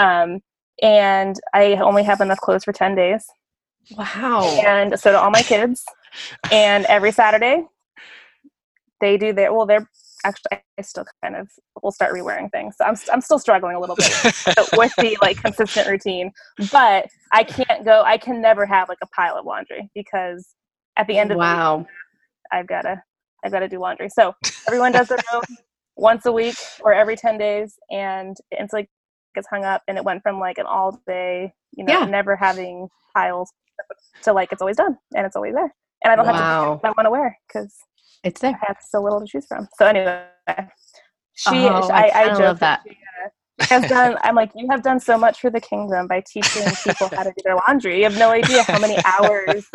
um 0.00 0.40
and 0.82 1.38
i 1.54 1.74
only 1.74 2.02
have 2.02 2.20
enough 2.20 2.38
clothes 2.40 2.64
for 2.64 2.72
10 2.72 2.96
days 2.96 3.26
Wow. 3.92 4.58
and 4.66 4.98
so 4.98 5.12
do 5.12 5.18
all 5.18 5.30
my 5.30 5.42
kids 5.42 5.84
and 6.52 6.84
every 6.86 7.12
saturday 7.12 7.64
they 9.00 9.16
do 9.16 9.32
their 9.32 9.52
well 9.52 9.66
they're 9.66 9.88
actually 10.24 10.50
i 10.78 10.82
still 10.82 11.04
kind 11.24 11.36
of 11.36 11.48
will 11.82 11.92
start 11.92 12.12
rewearing 12.14 12.50
things 12.52 12.76
so 12.78 12.84
i'm, 12.84 12.96
I'm 13.12 13.20
still 13.20 13.38
struggling 13.38 13.76
a 13.76 13.80
little 13.80 13.96
bit 13.96 14.06
with 14.74 14.92
the 14.96 15.16
like 15.22 15.38
consistent 15.42 15.88
routine 15.88 16.32
but 16.70 17.06
i 17.32 17.42
can't 17.44 17.84
go 17.84 18.02
i 18.04 18.18
can 18.18 18.40
never 18.40 18.66
have 18.66 18.88
like 18.88 18.98
a 19.02 19.06
pile 19.08 19.36
of 19.36 19.46
laundry 19.46 19.90
because 19.94 20.54
at 20.96 21.06
the 21.06 21.18
end 21.18 21.30
of 21.32 21.36
the 21.36 21.40
week, 21.40 21.48
Wow. 21.48 21.86
I've 22.52 22.66
gotta 22.66 23.02
I've 23.44 23.52
gotta 23.52 23.68
do 23.68 23.80
laundry. 23.80 24.08
So 24.10 24.34
everyone 24.66 24.92
does 24.92 25.08
their 25.08 25.18
own 25.34 25.42
once 25.96 26.26
a 26.26 26.32
week 26.32 26.56
or 26.82 26.92
every 26.94 27.16
ten 27.16 27.38
days 27.38 27.76
and 27.90 28.36
it's 28.50 28.72
like 28.72 28.84
it 28.86 28.90
gets 29.36 29.48
hung 29.48 29.64
up 29.64 29.82
and 29.88 29.98
it 29.98 30.04
went 30.04 30.22
from 30.22 30.38
like 30.40 30.58
an 30.58 30.66
all 30.66 31.00
day, 31.06 31.52
you 31.72 31.84
know, 31.84 31.92
Yeah. 32.00 32.06
never 32.06 32.36
having 32.36 32.88
piles 33.14 33.52
to 34.24 34.32
like 34.32 34.52
it's 34.52 34.62
always 34.62 34.76
done 34.76 34.98
and 35.16 35.26
it's 35.26 35.36
always 35.36 35.54
there. 35.54 35.74
And 36.04 36.12
I 36.12 36.16
don't 36.16 36.26
have 36.26 36.36
to 36.36 36.42
Wow. 36.42 36.80
I 36.84 36.88
want 36.88 37.06
to 37.06 37.10
wear 37.10 37.38
because 37.46 37.74
It's 38.24 38.40
there. 38.40 38.52
I 38.52 38.66
have 38.66 38.76
so 38.88 39.02
little 39.02 39.20
to 39.20 39.26
choose 39.26 39.46
from. 39.46 39.68
So 39.78 39.86
anyway, 39.86 40.24
she 41.34 41.50
Oh, 41.50 41.88
I 41.92 42.08
I, 42.08 42.22
I, 42.24 42.38
love 42.38 42.58
that. 42.60 42.82
she, 42.86 42.92
uh, 42.92 43.28
has 43.70 43.88
done. 43.88 44.16
I'm 44.22 44.34
like, 44.34 44.50
you 44.54 44.68
have 44.70 44.82
done 44.82 45.00
so 45.00 45.16
much 45.16 45.40
for 45.40 45.50
the 45.50 45.60
kingdom 45.60 46.06
by 46.06 46.22
teaching 46.26 46.64
people 46.84 47.10
how 47.16 47.22
to 47.22 47.30
do 47.30 47.42
their 47.44 47.56
laundry. 47.56 47.98
You 47.98 48.04
have 48.04 48.18
no 48.18 48.30
idea 48.30 48.62
how 48.64 48.78
many 48.78 48.98
hours 49.04 49.66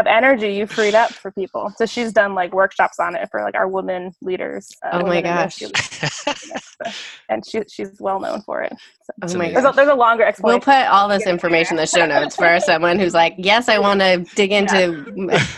of 0.00 0.06
energy 0.06 0.54
you 0.54 0.66
freed 0.66 0.94
up 0.94 1.12
for 1.12 1.30
people. 1.30 1.72
So 1.76 1.86
she's 1.86 2.12
done 2.12 2.34
like 2.34 2.52
workshops 2.52 2.98
on 2.98 3.14
it 3.14 3.28
for 3.30 3.42
like 3.42 3.54
our 3.54 3.68
women 3.68 4.12
leaders. 4.22 4.68
uh, 4.84 4.90
Oh 5.02 5.06
my 5.06 5.20
gosh. 5.20 5.62
and 7.28 7.46
she 7.46 7.62
she's 7.68 7.90
well 8.00 8.18
known 8.20 8.42
for 8.42 8.62
it. 8.62 8.72
So 9.02 9.12
Oh 9.22 9.26
my 9.26 9.46
amazing. 9.46 9.54
there's, 9.54 9.66
a, 9.66 9.76
there's 9.76 9.88
a 9.88 9.94
longer 9.94 10.24
explanation. 10.24 10.62
We'll 10.66 10.74
put 10.82 10.86
all 10.88 11.08
this 11.08 11.26
information 11.26 11.76
in 11.76 11.82
the 11.82 11.86
show 11.86 12.06
notes 12.06 12.36
for 12.36 12.58
someone 12.70 12.98
who's 12.98 13.14
like, 13.14 13.34
yes, 13.38 13.68
I 13.68 13.78
want 13.78 14.00
to 14.00 14.24
dig 14.34 14.52
into, 14.52 15.04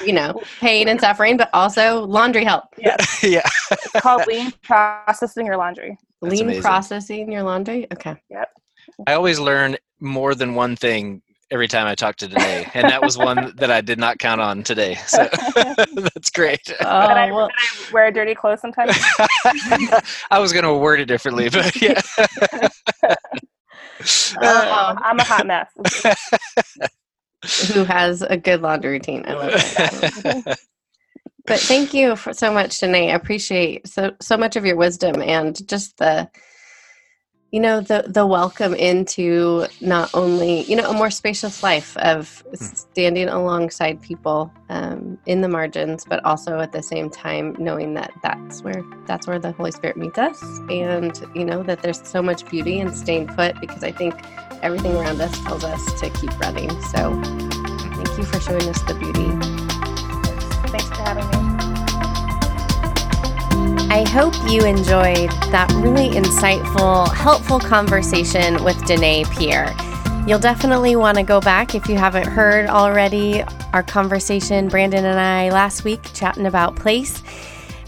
you 0.04 0.12
know, 0.12 0.40
pain 0.60 0.88
and 0.88 1.00
suffering, 1.00 1.36
but 1.36 1.48
also 1.52 2.04
laundry 2.06 2.44
help. 2.44 2.64
yeah. 2.78 2.96
It's 3.70 4.00
called 4.00 4.26
lean 4.26 4.52
processing 4.62 5.46
your 5.46 5.56
laundry. 5.56 5.96
That's 6.20 6.32
Lean 6.34 6.44
amazing. 6.44 6.62
processing 6.62 7.32
your 7.32 7.42
laundry. 7.42 7.86
Okay. 7.92 8.16
Yep. 8.30 8.48
I 9.06 9.14
always 9.14 9.40
learn 9.40 9.76
more 10.00 10.34
than 10.34 10.54
one 10.54 10.76
thing 10.76 11.22
every 11.52 11.68
time 11.68 11.86
I 11.86 11.94
talk 11.94 12.16
to 12.16 12.28
Danae, 12.28 12.68
and 12.74 12.88
that 12.88 13.02
was 13.02 13.18
one 13.18 13.52
that 13.56 13.70
I 13.70 13.82
did 13.82 13.98
not 13.98 14.18
count 14.18 14.40
on 14.40 14.62
today. 14.64 14.96
So 15.06 15.28
that's 15.94 16.30
great. 16.30 16.60
Oh, 16.80 16.84
but 16.84 17.16
I, 17.16 17.30
Oh, 17.30 17.34
well, 17.34 17.48
but 17.48 17.54
I 17.56 17.92
wear 17.92 18.10
dirty 18.10 18.34
clothes 18.34 18.60
sometimes. 18.60 18.96
I 20.30 20.38
was 20.38 20.52
going 20.52 20.64
to 20.64 20.74
word 20.74 21.00
it 21.00 21.06
differently, 21.06 21.48
but 21.50 21.80
yeah. 21.80 22.00
Oh. 24.42 24.94
I'm 24.98 25.20
a 25.20 25.24
hot 25.24 25.46
mess. 25.46 25.68
who 27.72 27.84
has 27.84 28.22
a 28.22 28.36
good 28.36 28.62
laundry 28.62 28.92
routine? 28.92 29.24
I 29.28 29.34
love 29.34 29.52
it. 29.54 30.58
But 31.46 31.60
thank 31.60 31.92
you 31.92 32.16
for 32.16 32.32
so 32.32 32.52
much, 32.52 32.78
Danae. 32.78 33.10
I 33.12 33.14
appreciate 33.16 33.88
so 33.88 34.12
so 34.20 34.36
much 34.36 34.56
of 34.56 34.64
your 34.64 34.76
wisdom 34.76 35.20
and 35.22 35.66
just 35.68 35.98
the 35.98 36.30
you 37.52 37.60
know 37.60 37.80
the 37.82 38.04
the 38.08 38.26
welcome 38.26 38.74
into 38.74 39.66
not 39.82 40.10
only 40.14 40.62
you 40.64 40.74
know 40.74 40.88
a 40.90 40.94
more 40.94 41.10
spacious 41.10 41.62
life 41.62 41.96
of 41.98 42.42
Hmm. 42.48 42.54
standing 42.54 43.28
alongside 43.28 44.00
people 44.02 44.52
um, 44.70 45.18
in 45.26 45.40
the 45.42 45.48
margins 45.48 46.04
but 46.08 46.24
also 46.24 46.60
at 46.60 46.72
the 46.72 46.82
same 46.82 47.10
time 47.10 47.54
knowing 47.58 47.94
that 47.94 48.12
that's 48.22 48.62
where 48.62 48.82
that's 49.06 49.26
where 49.26 49.38
the 49.38 49.52
holy 49.52 49.70
spirit 49.72 49.96
meets 49.96 50.18
us 50.18 50.42
and 50.70 51.24
you 51.34 51.44
know 51.44 51.62
that 51.62 51.82
there's 51.82 52.06
so 52.06 52.22
much 52.22 52.46
beauty 52.50 52.78
in 52.78 52.92
staying 52.92 53.26
put 53.28 53.58
because 53.60 53.84
i 53.84 53.92
think 53.92 54.14
everything 54.62 54.96
around 54.96 55.20
us 55.20 55.38
tells 55.40 55.64
us 55.64 56.00
to 56.00 56.10
keep 56.10 56.38
running 56.40 56.70
so 56.82 57.20
thank 57.22 58.18
you 58.18 58.24
for 58.24 58.40
showing 58.40 58.68
us 58.68 58.80
the 58.82 58.94
beauty 58.94 59.51
I 63.92 64.08
hope 64.08 64.32
you 64.50 64.62
enjoyed 64.64 65.28
that 65.52 65.70
really 65.76 66.08
insightful, 66.08 67.12
helpful 67.12 67.60
conversation 67.60 68.64
with 68.64 68.82
Danae 68.86 69.24
Pierre. 69.24 69.70
You'll 70.26 70.38
definitely 70.38 70.96
want 70.96 71.18
to 71.18 71.22
go 71.22 71.42
back 71.42 71.74
if 71.74 71.86
you 71.90 71.98
haven't 71.98 72.26
heard 72.26 72.70
already 72.70 73.42
our 73.74 73.82
conversation, 73.82 74.68
Brandon 74.68 75.04
and 75.04 75.20
I, 75.20 75.50
last 75.50 75.84
week 75.84 76.00
chatting 76.14 76.46
about 76.46 76.74
place. 76.74 77.22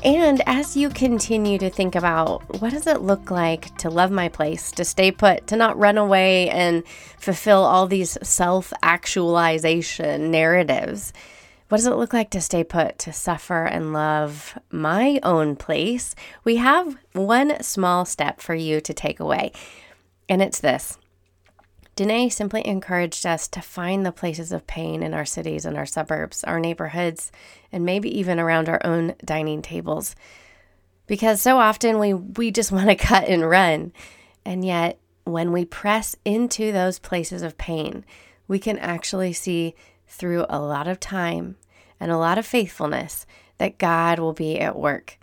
And 0.05 0.43
as 0.45 0.77
you 0.77 0.91
continue 0.91 1.57
to 1.57 1.71
think 1.71 1.95
about 1.95 2.61
what 2.61 2.73
does 2.73 2.87
it 2.87 3.01
look 3.01 3.31
like 3.31 3.75
to 3.79 3.89
love 3.89 4.11
my 4.11 4.29
place, 4.29 4.73
to 4.73 4.85
stay 4.85 5.11
put, 5.11 5.47
to 5.47 5.57
not 5.57 5.79
run 5.79 5.97
away 5.97 6.51
and 6.51 6.87
fulfill 7.17 7.65
all 7.65 7.87
these 7.87 8.19
self 8.23 8.75
actualization 8.83 10.31
narratives, 10.31 11.15
what 11.69 11.79
does 11.79 11.87
it 11.87 11.97
look 11.97 12.13
like 12.13 12.31
to 12.31 12.41
stay 12.41 12.63
put, 12.63 12.99
to 13.01 13.13
suffer 13.13 13.65
and 13.65 13.93
love 13.93 14.59
my 14.71 15.19
own 15.23 15.57
place? 15.57 16.15
We 16.45 16.57
have 16.57 16.97
one 17.13 17.63
small 17.63 18.05
step 18.05 18.41
for 18.41 18.55
you 18.55 18.81
to 18.83 18.93
take 18.93 19.19
away, 19.19 19.53
and 20.29 20.43
it's 20.43 20.61
this. 20.61 20.99
Danae 21.97 22.29
simply 22.29 22.67
encouraged 22.67 23.25
us 23.25 23.47
to 23.49 23.61
find 23.61 24.05
the 24.05 24.13
places 24.13 24.51
of 24.51 24.67
pain 24.67 25.03
in 25.03 25.15
our 25.15 25.25
cities 25.25 25.65
and 25.65 25.77
our 25.77 25.87
suburbs, 25.87 26.43
our 26.45 26.59
neighborhoods, 26.59 27.31
and 27.71 27.85
maybe 27.85 28.19
even 28.19 28.41
around 28.41 28.69
our 28.69 28.85
own 28.85 29.15
dining 29.25 29.63
tables. 29.63 30.17
Because 31.07 31.41
so 31.41 31.59
often 31.59 31.99
we, 31.99 32.13
we 32.13 32.51
just 32.51 32.73
want 32.73 32.89
to 32.89 32.95
cut 32.97 33.29
and 33.29 33.49
run. 33.49 33.93
And 34.45 34.65
yet, 34.65 34.99
when 35.25 35.53
we 35.53 35.65
press 35.65 36.17
into 36.25 36.73
those 36.73 36.99
places 36.99 37.43
of 37.43 37.57
pain, 37.57 38.05
we 38.49 38.59
can 38.59 38.79
actually 38.79 39.33
see 39.33 39.75
through 40.09 40.47
a 40.49 40.61
lot 40.61 40.89
of 40.89 41.01
time 41.01 41.57
and 42.01 42.11
a 42.11 42.19
lot 42.19 42.39
of 42.39 42.47
faithfulness 42.47 43.27
that 43.59 43.79
God 43.79 44.19
will 44.19 44.33
be 44.33 44.59
at 44.59 44.79
work. 44.79 45.19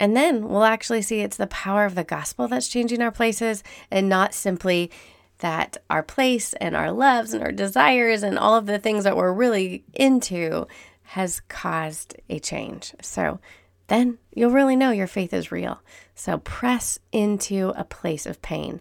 And 0.00 0.16
then 0.16 0.48
we'll 0.48 0.64
actually 0.64 1.02
see 1.02 1.20
it's 1.20 1.36
the 1.36 1.46
power 1.46 1.84
of 1.84 1.94
the 1.94 2.04
gospel 2.04 2.48
that's 2.48 2.68
changing 2.68 3.02
our 3.02 3.10
places 3.10 3.64
and 3.90 4.08
not 4.08 4.34
simply 4.34 4.90
that 5.38 5.76
our 5.88 6.02
place 6.02 6.52
and 6.54 6.76
our 6.76 6.92
loves 6.92 7.32
and 7.32 7.42
our 7.42 7.52
desires 7.52 8.22
and 8.22 8.38
all 8.38 8.56
of 8.56 8.66
the 8.66 8.78
things 8.78 9.04
that 9.04 9.16
we're 9.16 9.32
really 9.32 9.84
into 9.94 10.66
has 11.02 11.40
caused 11.48 12.16
a 12.28 12.38
change. 12.38 12.94
So 13.00 13.40
then 13.86 14.18
you'll 14.34 14.50
really 14.50 14.76
know 14.76 14.90
your 14.90 15.06
faith 15.06 15.32
is 15.32 15.52
real. 15.52 15.80
So 16.14 16.38
press 16.38 16.98
into 17.12 17.72
a 17.76 17.84
place 17.84 18.26
of 18.26 18.42
pain. 18.42 18.80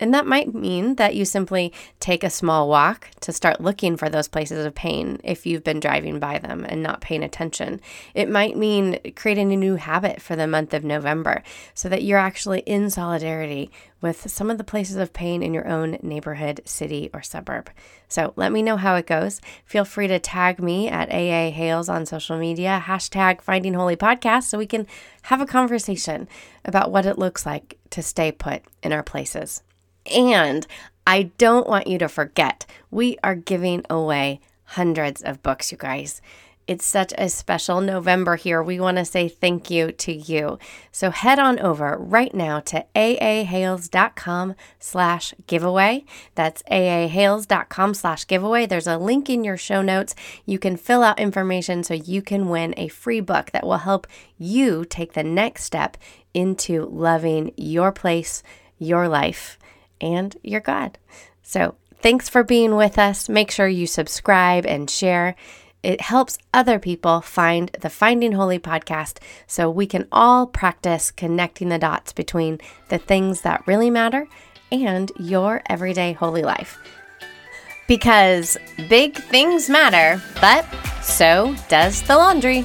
And 0.00 0.12
that 0.12 0.26
might 0.26 0.52
mean 0.52 0.96
that 0.96 1.14
you 1.14 1.24
simply 1.24 1.72
take 2.00 2.24
a 2.24 2.30
small 2.30 2.68
walk 2.68 3.10
to 3.20 3.32
start 3.32 3.60
looking 3.60 3.96
for 3.96 4.08
those 4.08 4.26
places 4.26 4.66
of 4.66 4.74
pain 4.74 5.20
if 5.22 5.46
you've 5.46 5.62
been 5.62 5.78
driving 5.78 6.18
by 6.18 6.38
them 6.38 6.64
and 6.68 6.82
not 6.82 7.00
paying 7.00 7.22
attention. 7.22 7.80
It 8.12 8.28
might 8.28 8.56
mean 8.56 8.98
creating 9.14 9.52
a 9.52 9.56
new 9.56 9.76
habit 9.76 10.20
for 10.20 10.34
the 10.34 10.48
month 10.48 10.74
of 10.74 10.82
November 10.82 11.44
so 11.74 11.88
that 11.88 12.02
you're 12.02 12.18
actually 12.18 12.60
in 12.60 12.90
solidarity 12.90 13.70
with 14.00 14.28
some 14.30 14.50
of 14.50 14.58
the 14.58 14.64
places 14.64 14.96
of 14.96 15.12
pain 15.12 15.42
in 15.42 15.54
your 15.54 15.66
own 15.66 15.96
neighborhood, 16.02 16.60
city, 16.64 17.08
or 17.14 17.22
suburb. 17.22 17.70
So 18.08 18.34
let 18.36 18.52
me 18.52 18.62
know 18.62 18.76
how 18.76 18.96
it 18.96 19.06
goes. 19.06 19.40
Feel 19.64 19.84
free 19.84 20.08
to 20.08 20.18
tag 20.18 20.60
me 20.60 20.88
at 20.88 21.08
AA 21.08 21.50
Hales 21.50 21.88
on 21.88 22.04
social 22.04 22.36
media, 22.36 22.82
hashtag 22.84 23.40
Finding 23.40 23.74
Holy 23.74 23.96
Podcast, 23.96 24.44
so 24.44 24.58
we 24.58 24.66
can 24.66 24.86
have 25.22 25.40
a 25.40 25.46
conversation 25.46 26.28
about 26.64 26.90
what 26.90 27.06
it 27.06 27.18
looks 27.18 27.46
like 27.46 27.78
to 27.90 28.02
stay 28.02 28.32
put 28.32 28.62
in 28.82 28.92
our 28.92 29.02
places. 29.02 29.62
And 30.12 30.66
I 31.06 31.32
don't 31.38 31.66
want 31.66 31.86
you 31.86 31.98
to 31.98 32.08
forget, 32.08 32.66
we 32.90 33.18
are 33.22 33.34
giving 33.34 33.84
away 33.90 34.40
hundreds 34.64 35.22
of 35.22 35.42
books, 35.42 35.70
you 35.70 35.78
guys. 35.78 36.20
It's 36.66 36.86
such 36.86 37.12
a 37.18 37.28
special 37.28 37.82
November 37.82 38.36
here. 38.36 38.62
We 38.62 38.80
want 38.80 38.96
to 38.96 39.04
say 39.04 39.28
thank 39.28 39.70
you 39.70 39.92
to 39.92 40.12
you. 40.14 40.58
So 40.90 41.10
head 41.10 41.38
on 41.38 41.58
over 41.58 41.98
right 41.98 42.34
now 42.34 42.60
to 42.60 42.86
aahales.com 42.94 44.54
slash 44.78 45.34
giveaway. 45.46 46.06
That's 46.34 46.62
aahales.com 46.62 47.92
slash 47.92 48.26
giveaway. 48.26 48.64
There's 48.64 48.86
a 48.86 48.96
link 48.96 49.28
in 49.28 49.44
your 49.44 49.58
show 49.58 49.82
notes. 49.82 50.14
You 50.46 50.58
can 50.58 50.78
fill 50.78 51.02
out 51.02 51.20
information 51.20 51.84
so 51.84 51.92
you 51.92 52.22
can 52.22 52.48
win 52.48 52.72
a 52.78 52.88
free 52.88 53.20
book 53.20 53.50
that 53.50 53.66
will 53.66 53.78
help 53.78 54.06
you 54.38 54.86
take 54.86 55.12
the 55.12 55.22
next 55.22 55.64
step 55.64 55.98
into 56.32 56.86
loving 56.86 57.52
your 57.58 57.92
place, 57.92 58.42
your 58.78 59.06
life, 59.06 59.58
and 60.00 60.36
your 60.42 60.60
God. 60.60 60.98
So 61.42 61.76
thanks 62.00 62.28
for 62.28 62.42
being 62.42 62.76
with 62.76 62.98
us. 62.98 63.28
Make 63.28 63.50
sure 63.50 63.68
you 63.68 63.86
subscribe 63.86 64.66
and 64.66 64.88
share. 64.88 65.34
It 65.82 66.00
helps 66.00 66.38
other 66.54 66.78
people 66.78 67.20
find 67.20 67.70
the 67.80 67.90
Finding 67.90 68.32
Holy 68.32 68.58
podcast 68.58 69.18
so 69.46 69.70
we 69.70 69.86
can 69.86 70.08
all 70.10 70.46
practice 70.46 71.10
connecting 71.10 71.68
the 71.68 71.78
dots 71.78 72.12
between 72.12 72.58
the 72.88 72.98
things 72.98 73.42
that 73.42 73.66
really 73.66 73.90
matter 73.90 74.26
and 74.72 75.12
your 75.18 75.62
everyday 75.68 76.14
holy 76.14 76.42
life. 76.42 76.78
Because 77.86 78.56
big 78.88 79.14
things 79.14 79.68
matter, 79.68 80.22
but 80.40 80.66
so 81.02 81.54
does 81.68 82.00
the 82.02 82.16
laundry. 82.16 82.64